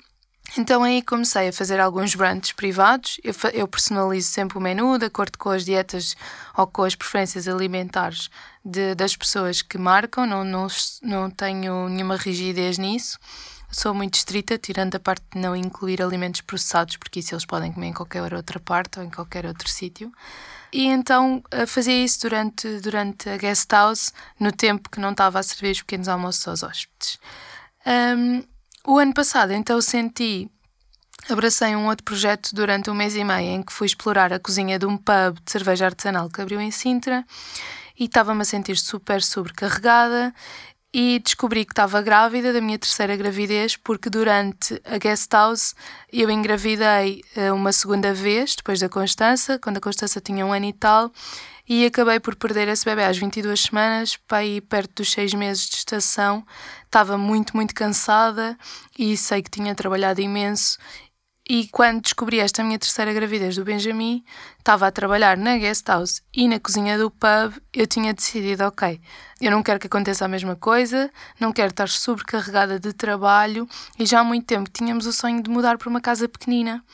Então 0.59 0.83
aí 0.83 1.01
comecei 1.03 1.49
a 1.49 1.53
fazer 1.53 1.79
alguns 1.79 2.15
brunches 2.15 2.53
privados. 2.53 3.21
Eu, 3.23 3.35
eu, 3.53 3.69
personalizo 3.69 4.29
sempre 4.29 4.59
o 4.59 4.61
menu 4.61 4.99
de 4.99 5.07
acordo 5.07 5.39
com 5.39 5.51
as 5.51 5.65
dietas 5.65 6.17
ou 6.57 6.67
com 6.67 6.83
as 6.83 6.95
preferências 6.95 7.47
alimentares 7.47 8.29
de, 8.65 8.95
das 8.95 9.17
pessoas 9.17 9.63
que 9.63 9.79
marcam. 9.79 10.27
Não, 10.27 10.45
não, 10.45 10.67
não 11.03 11.31
tenho 11.31 11.89
nenhuma 11.89 12.17
rigidez 12.17 12.79
nisso. 12.79 13.19
Sou 13.71 13.95
muito 13.95 14.15
estrita, 14.15 14.59
tirando 14.59 14.97
a 14.97 15.01
parte 15.01 15.25
de 15.33 15.39
não 15.39 15.55
incluir 15.55 16.03
alimentos 16.03 16.41
processados, 16.41 16.97
porque 16.97 17.21
isso 17.21 17.33
eles 17.33 17.47
podem 17.47 17.73
comer 17.73 17.87
em 17.87 17.93
qualquer 17.93 18.35
outra 18.35 18.59
parte 18.59 18.99
ou 18.99 19.05
em 19.05 19.11
qualquer 19.11 19.47
outro 19.47 19.69
sítio. 19.69 20.13
E 20.73 20.87
então 20.87 21.41
eh, 21.53 21.67
fazia 21.67 22.05
isso 22.05 22.21
durante, 22.23 22.81
durante 22.81 23.29
a 23.29 23.37
guest 23.37 23.71
house, 23.71 24.13
no 24.41 24.51
tempo 24.51 24.91
que 24.91 24.99
não 24.99 25.13
estava 25.13 25.39
a 25.39 25.43
servir 25.45 25.71
os 25.71 25.83
pequenos 25.83 26.09
almoços 26.09 26.49
aos 26.49 26.63
hóspedes. 26.65 27.21
Um, 27.87 28.43
o 28.87 28.99
ano 28.99 29.13
passado, 29.13 29.53
então, 29.53 29.81
senti. 29.81 30.51
Abracei 31.29 31.77
um 31.77 31.87
outro 31.87 32.05
projeto 32.05 32.55
durante 32.55 32.91
um 32.91 32.95
mês 32.95 33.15
e 33.15 33.23
meio 33.23 33.51
em 33.51 33.63
que 33.63 33.73
fui 33.73 33.87
explorar 33.87 34.33
a 34.33 34.41
cozinha 34.41 34.79
de 34.79 34.87
um 34.87 34.97
pub 34.97 35.39
de 35.45 35.53
cerveja 35.53 35.85
artesanal 35.87 36.29
que 36.29 36.41
abriu 36.41 36.61
em 36.61 36.71
Sintra 36.71 37.25
e 37.99 38.05
estava-me 38.05 38.41
a 38.41 38.45
sentir 38.45 38.79
super 38.79 39.23
sobrecarregada 39.23 40.35
e 40.93 41.21
descobri 41.21 41.65
que 41.65 41.73
estava 41.73 42.03
grávida 42.03 42.53
da 42.53 42.61
minha 42.61 42.79
terceira 42.79 43.17
gravidez 43.17 43.77
porque 43.77 44.11
durante 44.11 44.81
a 44.85 44.99
guest 44.99 45.33
house 45.33 45.75
eu 46.13 46.31
engravidei 46.31 47.23
eh, 47.37 47.53
uma 47.53 47.73
segunda 47.73 48.13
vez 48.13 48.57
depois 48.57 48.81
da 48.81 48.89
Constança, 48.89 49.59
quando 49.59 49.77
a 49.77 49.81
Constança 49.81 50.21
tinha 50.21 50.45
um 50.45 50.53
ano 50.53 50.67
e 50.67 50.73
tal 50.73 51.13
e 51.71 51.87
acabei 51.87 52.19
por 52.19 52.35
perder 52.35 52.67
esse 52.67 52.85
bebê 52.85 53.05
às 53.05 53.17
22 53.17 53.61
semanas, 53.61 54.17
para 54.17 54.45
ir 54.45 54.61
perto 54.63 54.97
dos 54.97 55.13
6 55.13 55.35
meses 55.35 55.69
de 55.69 55.77
estação. 55.77 56.45
Estava 56.85 57.17
muito, 57.17 57.55
muito 57.55 57.73
cansada 57.73 58.59
e 58.99 59.17
sei 59.17 59.41
que 59.41 59.49
tinha 59.49 59.73
trabalhado 59.73 60.21
imenso. 60.21 60.77
E 61.53 61.67
quando 61.67 62.03
descobri 62.03 62.39
esta 62.39 62.63
minha 62.63 62.79
terceira 62.79 63.13
gravidez 63.13 63.57
do 63.57 63.65
Benjamin, 63.65 64.25
estava 64.57 64.87
a 64.87 64.93
trabalhar 64.93 65.37
na 65.37 65.59
guest 65.59 65.85
house 65.89 66.23
e 66.33 66.47
na 66.47 66.61
cozinha 66.61 66.97
do 66.97 67.11
pub. 67.11 67.61
Eu 67.75 67.89
tinha 67.89 68.15
decidido: 68.15 68.63
ok, 68.63 69.01
eu 69.41 69.51
não 69.51 69.61
quero 69.61 69.81
que 69.81 69.89
aconteça 69.89 70.25
a 70.25 70.29
mesma 70.29 70.55
coisa, 70.55 71.11
não 71.41 71.53
quero 71.53 71.71
estar 71.71 71.89
sobrecarregada 71.89 72.79
de 72.79 72.93
trabalho. 72.93 73.69
E 73.99 74.07
já 74.07 74.21
há 74.21 74.25
muito 74.25 74.47
tempo 74.47 74.71
tínhamos 74.71 75.07
o 75.07 75.13
sonho 75.13 75.43
de 75.43 75.51
mudar 75.51 75.77
para 75.77 75.89
uma 75.89 76.01
casa 76.01 76.29
pequenina 76.29 76.85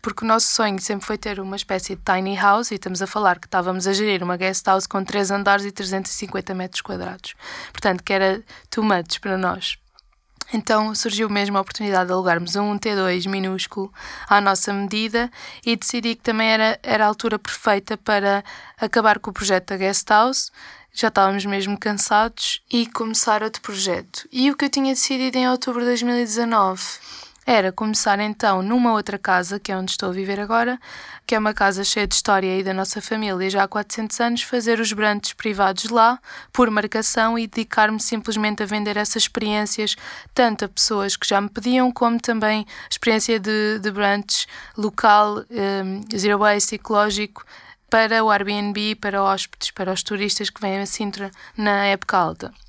porque 0.00 0.24
o 0.24 0.28
nosso 0.28 0.46
sonho 0.46 0.80
sempre 0.80 1.04
foi 1.04 1.18
ter 1.18 1.40
uma 1.40 1.56
espécie 1.56 1.96
de 1.96 2.02
tiny 2.04 2.36
house 2.36 2.70
e 2.70 2.74
estamos 2.74 3.02
a 3.02 3.08
falar 3.08 3.40
que 3.40 3.48
estávamos 3.48 3.88
a 3.88 3.92
gerir 3.92 4.22
uma 4.22 4.36
guest 4.36 4.64
house 4.64 4.86
com 4.86 5.02
3 5.02 5.32
andares 5.32 5.64
e 5.64 5.72
350 5.72 6.54
metros 6.54 6.82
quadrados. 6.82 7.34
Portanto, 7.72 8.04
que 8.04 8.12
era 8.12 8.44
too 8.70 8.84
much 8.84 9.18
para 9.20 9.36
nós. 9.36 9.78
Então 10.52 10.94
surgiu 10.94 11.28
mesmo 11.28 11.56
a 11.56 11.60
oportunidade 11.60 12.06
de 12.06 12.12
alugarmos 12.12 12.54
um 12.56 12.78
T2 12.78 13.28
minúsculo 13.28 13.92
à 14.28 14.40
nossa 14.40 14.72
medida 14.72 15.30
e 15.64 15.76
decidi 15.76 16.14
que 16.14 16.22
também 16.22 16.48
era, 16.48 16.78
era 16.82 17.04
a 17.04 17.08
altura 17.08 17.38
perfeita 17.38 17.96
para 17.96 18.44
acabar 18.78 19.18
com 19.18 19.30
o 19.30 19.34
projeto 19.34 19.68
da 19.68 19.76
Guest 19.76 20.08
House. 20.08 20.52
Já 20.92 21.08
estávamos 21.08 21.44
mesmo 21.44 21.76
cansados 21.76 22.62
e 22.70 22.86
começar 22.86 23.42
outro 23.42 23.60
projeto. 23.62 24.28
E 24.30 24.50
o 24.50 24.56
que 24.56 24.66
eu 24.66 24.70
tinha 24.70 24.94
decidido 24.94 25.36
em 25.36 25.48
outubro 25.48 25.80
de 25.80 25.86
2019 25.86 26.80
era 27.46 27.70
começar 27.70 28.18
então 28.20 28.62
numa 28.62 28.92
outra 28.92 29.18
casa, 29.18 29.60
que 29.60 29.70
é 29.70 29.76
onde 29.76 29.90
estou 29.90 30.10
a 30.10 30.12
viver 30.12 30.40
agora, 30.40 30.78
que 31.26 31.34
é 31.34 31.38
uma 31.38 31.52
casa 31.52 31.84
cheia 31.84 32.06
de 32.06 32.14
história 32.14 32.50
aí 32.50 32.62
da 32.62 32.72
nossa 32.72 33.00
família, 33.00 33.50
já 33.50 33.64
há 33.64 33.68
400 33.68 34.20
anos, 34.20 34.42
fazer 34.42 34.80
os 34.80 34.92
brantes 34.92 35.32
privados 35.32 35.90
lá, 35.90 36.18
por 36.52 36.70
marcação, 36.70 37.38
e 37.38 37.46
dedicar-me 37.46 38.00
simplesmente 38.00 38.62
a 38.62 38.66
vender 38.66 38.96
essas 38.96 39.24
experiências, 39.24 39.96
tanto 40.32 40.64
a 40.64 40.68
pessoas 40.68 41.16
que 41.16 41.28
já 41.28 41.40
me 41.40 41.48
pediam, 41.48 41.92
como 41.92 42.20
também 42.20 42.66
experiência 42.90 43.38
de, 43.38 43.78
de 43.78 43.90
branches 43.90 44.46
local, 44.76 45.44
um, 45.50 46.16
zero 46.16 46.38
waste, 46.38 46.76
ecológico, 46.76 47.44
para 47.90 48.24
o 48.24 48.30
Airbnb, 48.30 48.96
para 48.96 49.22
hóspedes, 49.22 49.70
para 49.70 49.92
os 49.92 50.02
turistas 50.02 50.50
que 50.50 50.60
vêm 50.60 50.80
a 50.80 50.86
Sintra 50.86 51.30
na 51.56 51.84
época 51.84 52.16
alta. 52.16 52.63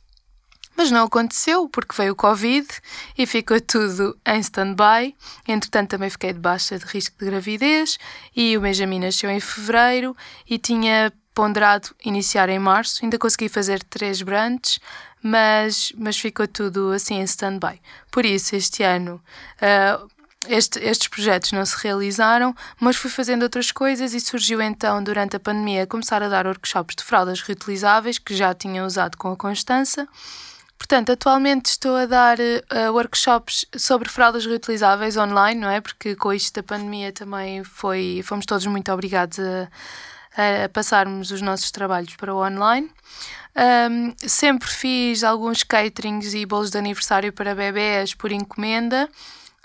Mas 0.75 0.91
não 0.91 1.05
aconteceu 1.05 1.69
porque 1.69 1.95
veio 1.95 2.13
o 2.13 2.15
Covid 2.15 2.67
e 3.17 3.25
ficou 3.25 3.59
tudo 3.61 4.17
em 4.25 4.39
stand-by. 4.39 5.15
Entretanto, 5.47 5.89
também 5.89 6.09
fiquei 6.09 6.33
de 6.33 6.39
baixa 6.39 6.77
de 6.77 6.85
risco 6.85 7.15
de 7.17 7.25
gravidez 7.25 7.97
e 8.35 8.57
o 8.57 8.61
Benjamin 8.61 8.99
nasceu 8.99 9.29
em 9.29 9.39
fevereiro 9.39 10.15
e 10.49 10.57
tinha 10.57 11.13
ponderado 11.33 11.89
iniciar 12.03 12.49
em 12.49 12.59
março. 12.59 13.03
Ainda 13.03 13.17
consegui 13.17 13.49
fazer 13.49 13.83
três 13.83 14.21
branches, 14.21 14.79
mas, 15.21 15.91
mas 15.97 16.17
ficou 16.17 16.47
tudo 16.47 16.91
assim 16.91 17.15
em 17.15 17.23
stand-by. 17.23 17.81
Por 18.11 18.25
isso, 18.25 18.55
este 18.55 18.83
ano 18.83 19.21
uh, 19.61 20.09
este, 20.47 20.79
estes 20.79 21.07
projetos 21.07 21.51
não 21.51 21.65
se 21.65 21.75
realizaram, 21.81 22.55
mas 22.79 22.95
fui 22.95 23.09
fazendo 23.09 23.43
outras 23.43 23.71
coisas 23.71 24.13
e 24.13 24.19
surgiu 24.19 24.61
então, 24.61 25.03
durante 25.03 25.35
a 25.35 25.39
pandemia, 25.39 25.87
começar 25.87 26.21
a 26.21 26.29
dar 26.29 26.45
workshops 26.45 26.95
de 26.95 27.03
fraldas 27.03 27.41
reutilizáveis 27.41 28.17
que 28.17 28.35
já 28.35 28.53
tinha 28.53 28.85
usado 28.85 29.17
com 29.17 29.31
a 29.31 29.35
Constança. 29.35 30.07
Portanto, 30.77 31.11
atualmente 31.11 31.67
estou 31.67 31.95
a 31.95 32.05
dar 32.05 32.37
uh, 32.39 32.91
workshops 32.91 33.65
sobre 33.75 34.09
fraldas 34.09 34.45
reutilizáveis 34.45 35.17
online, 35.17 35.59
não 35.59 35.69
é? 35.69 35.81
Porque 35.81 36.15
com 36.15 36.33
isto 36.33 36.53
da 36.55 36.63
pandemia 36.63 37.11
também 37.11 37.63
foi, 37.63 38.21
fomos 38.23 38.45
todos 38.45 38.65
muito 38.67 38.91
obrigados 38.91 39.39
a, 39.39 40.63
a 40.65 40.69
passarmos 40.69 41.31
os 41.31 41.41
nossos 41.41 41.71
trabalhos 41.71 42.15
para 42.15 42.33
o 42.33 42.45
online. 42.45 42.91
Um, 43.55 44.13
sempre 44.17 44.67
fiz 44.67 45.23
alguns 45.23 45.63
caterings 45.63 46.33
e 46.33 46.45
bolos 46.45 46.71
de 46.71 46.77
aniversário 46.77 47.31
para 47.31 47.55
bebés 47.55 48.13
por 48.13 48.31
encomenda, 48.31 49.09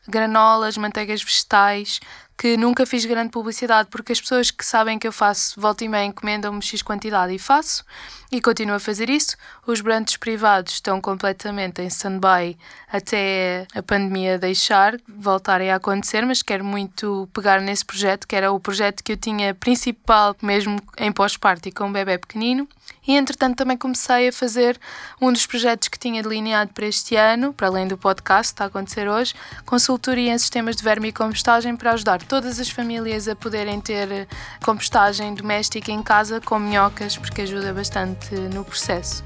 granolas, 0.07 0.77
manteigas 0.77 1.23
vegetais, 1.23 1.99
que 2.41 2.57
nunca 2.57 2.87
fiz 2.87 3.05
grande 3.05 3.29
publicidade 3.29 3.91
porque 3.91 4.13
as 4.13 4.21
pessoas 4.21 4.51
que 4.51 4.65
sabem 4.65 4.99
que 4.99 5.07
eu 5.07 5.13
faço 5.13 5.61
volta 5.61 5.85
e 5.85 5.89
meia 5.91 6.07
encomendam-me 6.07 6.63
X 6.63 6.81
quantidade 6.81 7.35
e 7.35 7.39
faço 7.39 7.85
e 8.33 8.41
continuo 8.41 8.77
a 8.77 8.81
fazer 8.81 9.11
isso. 9.11 9.37
Os 9.67 9.83
brands 9.83 10.17
privados 10.17 10.73
estão 10.73 11.03
completamente 11.03 11.83
em 11.83 11.87
stand-by 11.89 12.57
até 12.91 13.67
a 13.75 13.83
pandemia 13.83 14.39
deixar, 14.39 14.97
voltarem 15.07 15.71
a 15.71 15.77
acontecer, 15.77 16.25
mas 16.25 16.43
quero 16.43 16.65
muito 16.65 17.29
pegar 17.35 17.61
nesse 17.61 17.85
projeto, 17.85 18.27
que 18.27 18.35
era 18.35 18.51
o 18.51 18.59
projeto 18.59 19.05
que 19.05 19.13
eu 19.13 19.17
tinha 19.19 19.55
principal 19.55 20.35
mesmo 20.41 20.81
em 20.97 21.13
pós-parto 21.13 21.69
e 21.69 21.73
com 21.73 21.89
um 21.89 21.93
bebê 21.93 22.17
pequenino. 22.17 22.67
E 23.07 23.17
entretanto 23.17 23.57
também 23.57 23.77
comecei 23.77 24.29
a 24.29 24.33
fazer 24.33 24.79
um 25.21 25.33
dos 25.33 25.47
projetos 25.47 25.89
que 25.89 25.99
tinha 25.99 26.23
delineado 26.23 26.73
para 26.73 26.87
este 26.87 27.17
ano, 27.17 27.53
para 27.53 27.67
além 27.67 27.89
do 27.89 27.99
podcast, 27.99 28.53
que 28.53 28.55
está 28.55 28.65
a 28.65 28.67
acontecer 28.69 29.09
hoje, 29.09 29.35
consultoria 29.67 30.33
em 30.33 30.39
sistemas 30.39 30.77
de 30.77 30.83
verme 30.83 31.09
e 31.09 31.13
compostagem 31.13 31.77
para 31.77 31.93
ajudar 31.93 32.23
todas 32.31 32.61
as 32.61 32.71
famílias 32.71 33.27
a 33.27 33.35
poderem 33.35 33.81
ter 33.81 34.29
compostagem 34.63 35.35
doméstica 35.35 35.91
em 35.91 36.01
casa 36.01 36.41
com 36.41 36.61
minhocas, 36.61 37.19
porque 37.19 37.43
ajuda 37.43 37.75
bastante 37.75 38.33
no 38.37 38.65
processo. 38.65 39.25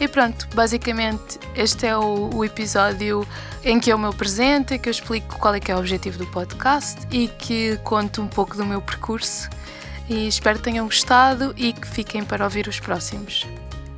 E 0.00 0.08
pronto, 0.08 0.48
basicamente 0.52 1.38
este 1.54 1.86
é 1.86 1.96
o, 1.96 2.28
o, 2.34 2.44
episódio 2.44 3.24
em 3.62 3.78
que 3.78 3.92
eu 3.92 3.96
me 3.96 4.06
apresento, 4.06 4.76
que 4.80 4.88
eu 4.88 4.90
explico 4.90 5.38
qual 5.38 5.54
é 5.54 5.60
que 5.60 5.70
é 5.70 5.76
o 5.76 5.78
objetivo 5.78 6.18
do 6.18 6.26
podcast 6.26 6.98
e 7.12 7.28
que 7.28 7.76
conto 7.84 8.20
um 8.20 8.26
pouco 8.26 8.56
do 8.56 8.66
meu 8.66 8.82
percurso 8.82 9.48
e 10.08 10.26
espero 10.26 10.58
que 10.58 10.64
tenham 10.64 10.86
gostado 10.86 11.54
e 11.56 11.72
que 11.72 11.86
fiquem 11.86 12.24
para 12.24 12.42
ouvir 12.42 12.66
os 12.66 12.80
próximos. 12.80 13.46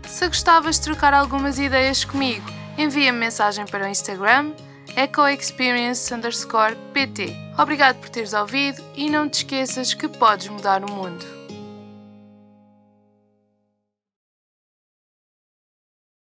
Se 0.06 0.28
gostavas 0.28 0.76
de 0.76 0.82
trocar 0.82 1.14
algumas 1.14 1.58
ideias 1.58 2.04
comigo, 2.04 2.44
envia-me 2.76 3.18
mensagem 3.18 3.64
para 3.64 3.86
o 3.86 3.88
Instagram 3.88 4.52
ecoexperience_pt. 4.96 7.37
Obrigado 7.59 7.98
por 7.98 8.09
teres 8.09 8.33
ouvido 8.33 8.81
e 8.94 9.11
não 9.11 9.28
te 9.28 9.38
esqueças 9.38 9.92
que 9.94 10.07
podes 10.09 10.46
mudar 10.48 10.85
o 10.85 10.90
mundo. 10.90 11.41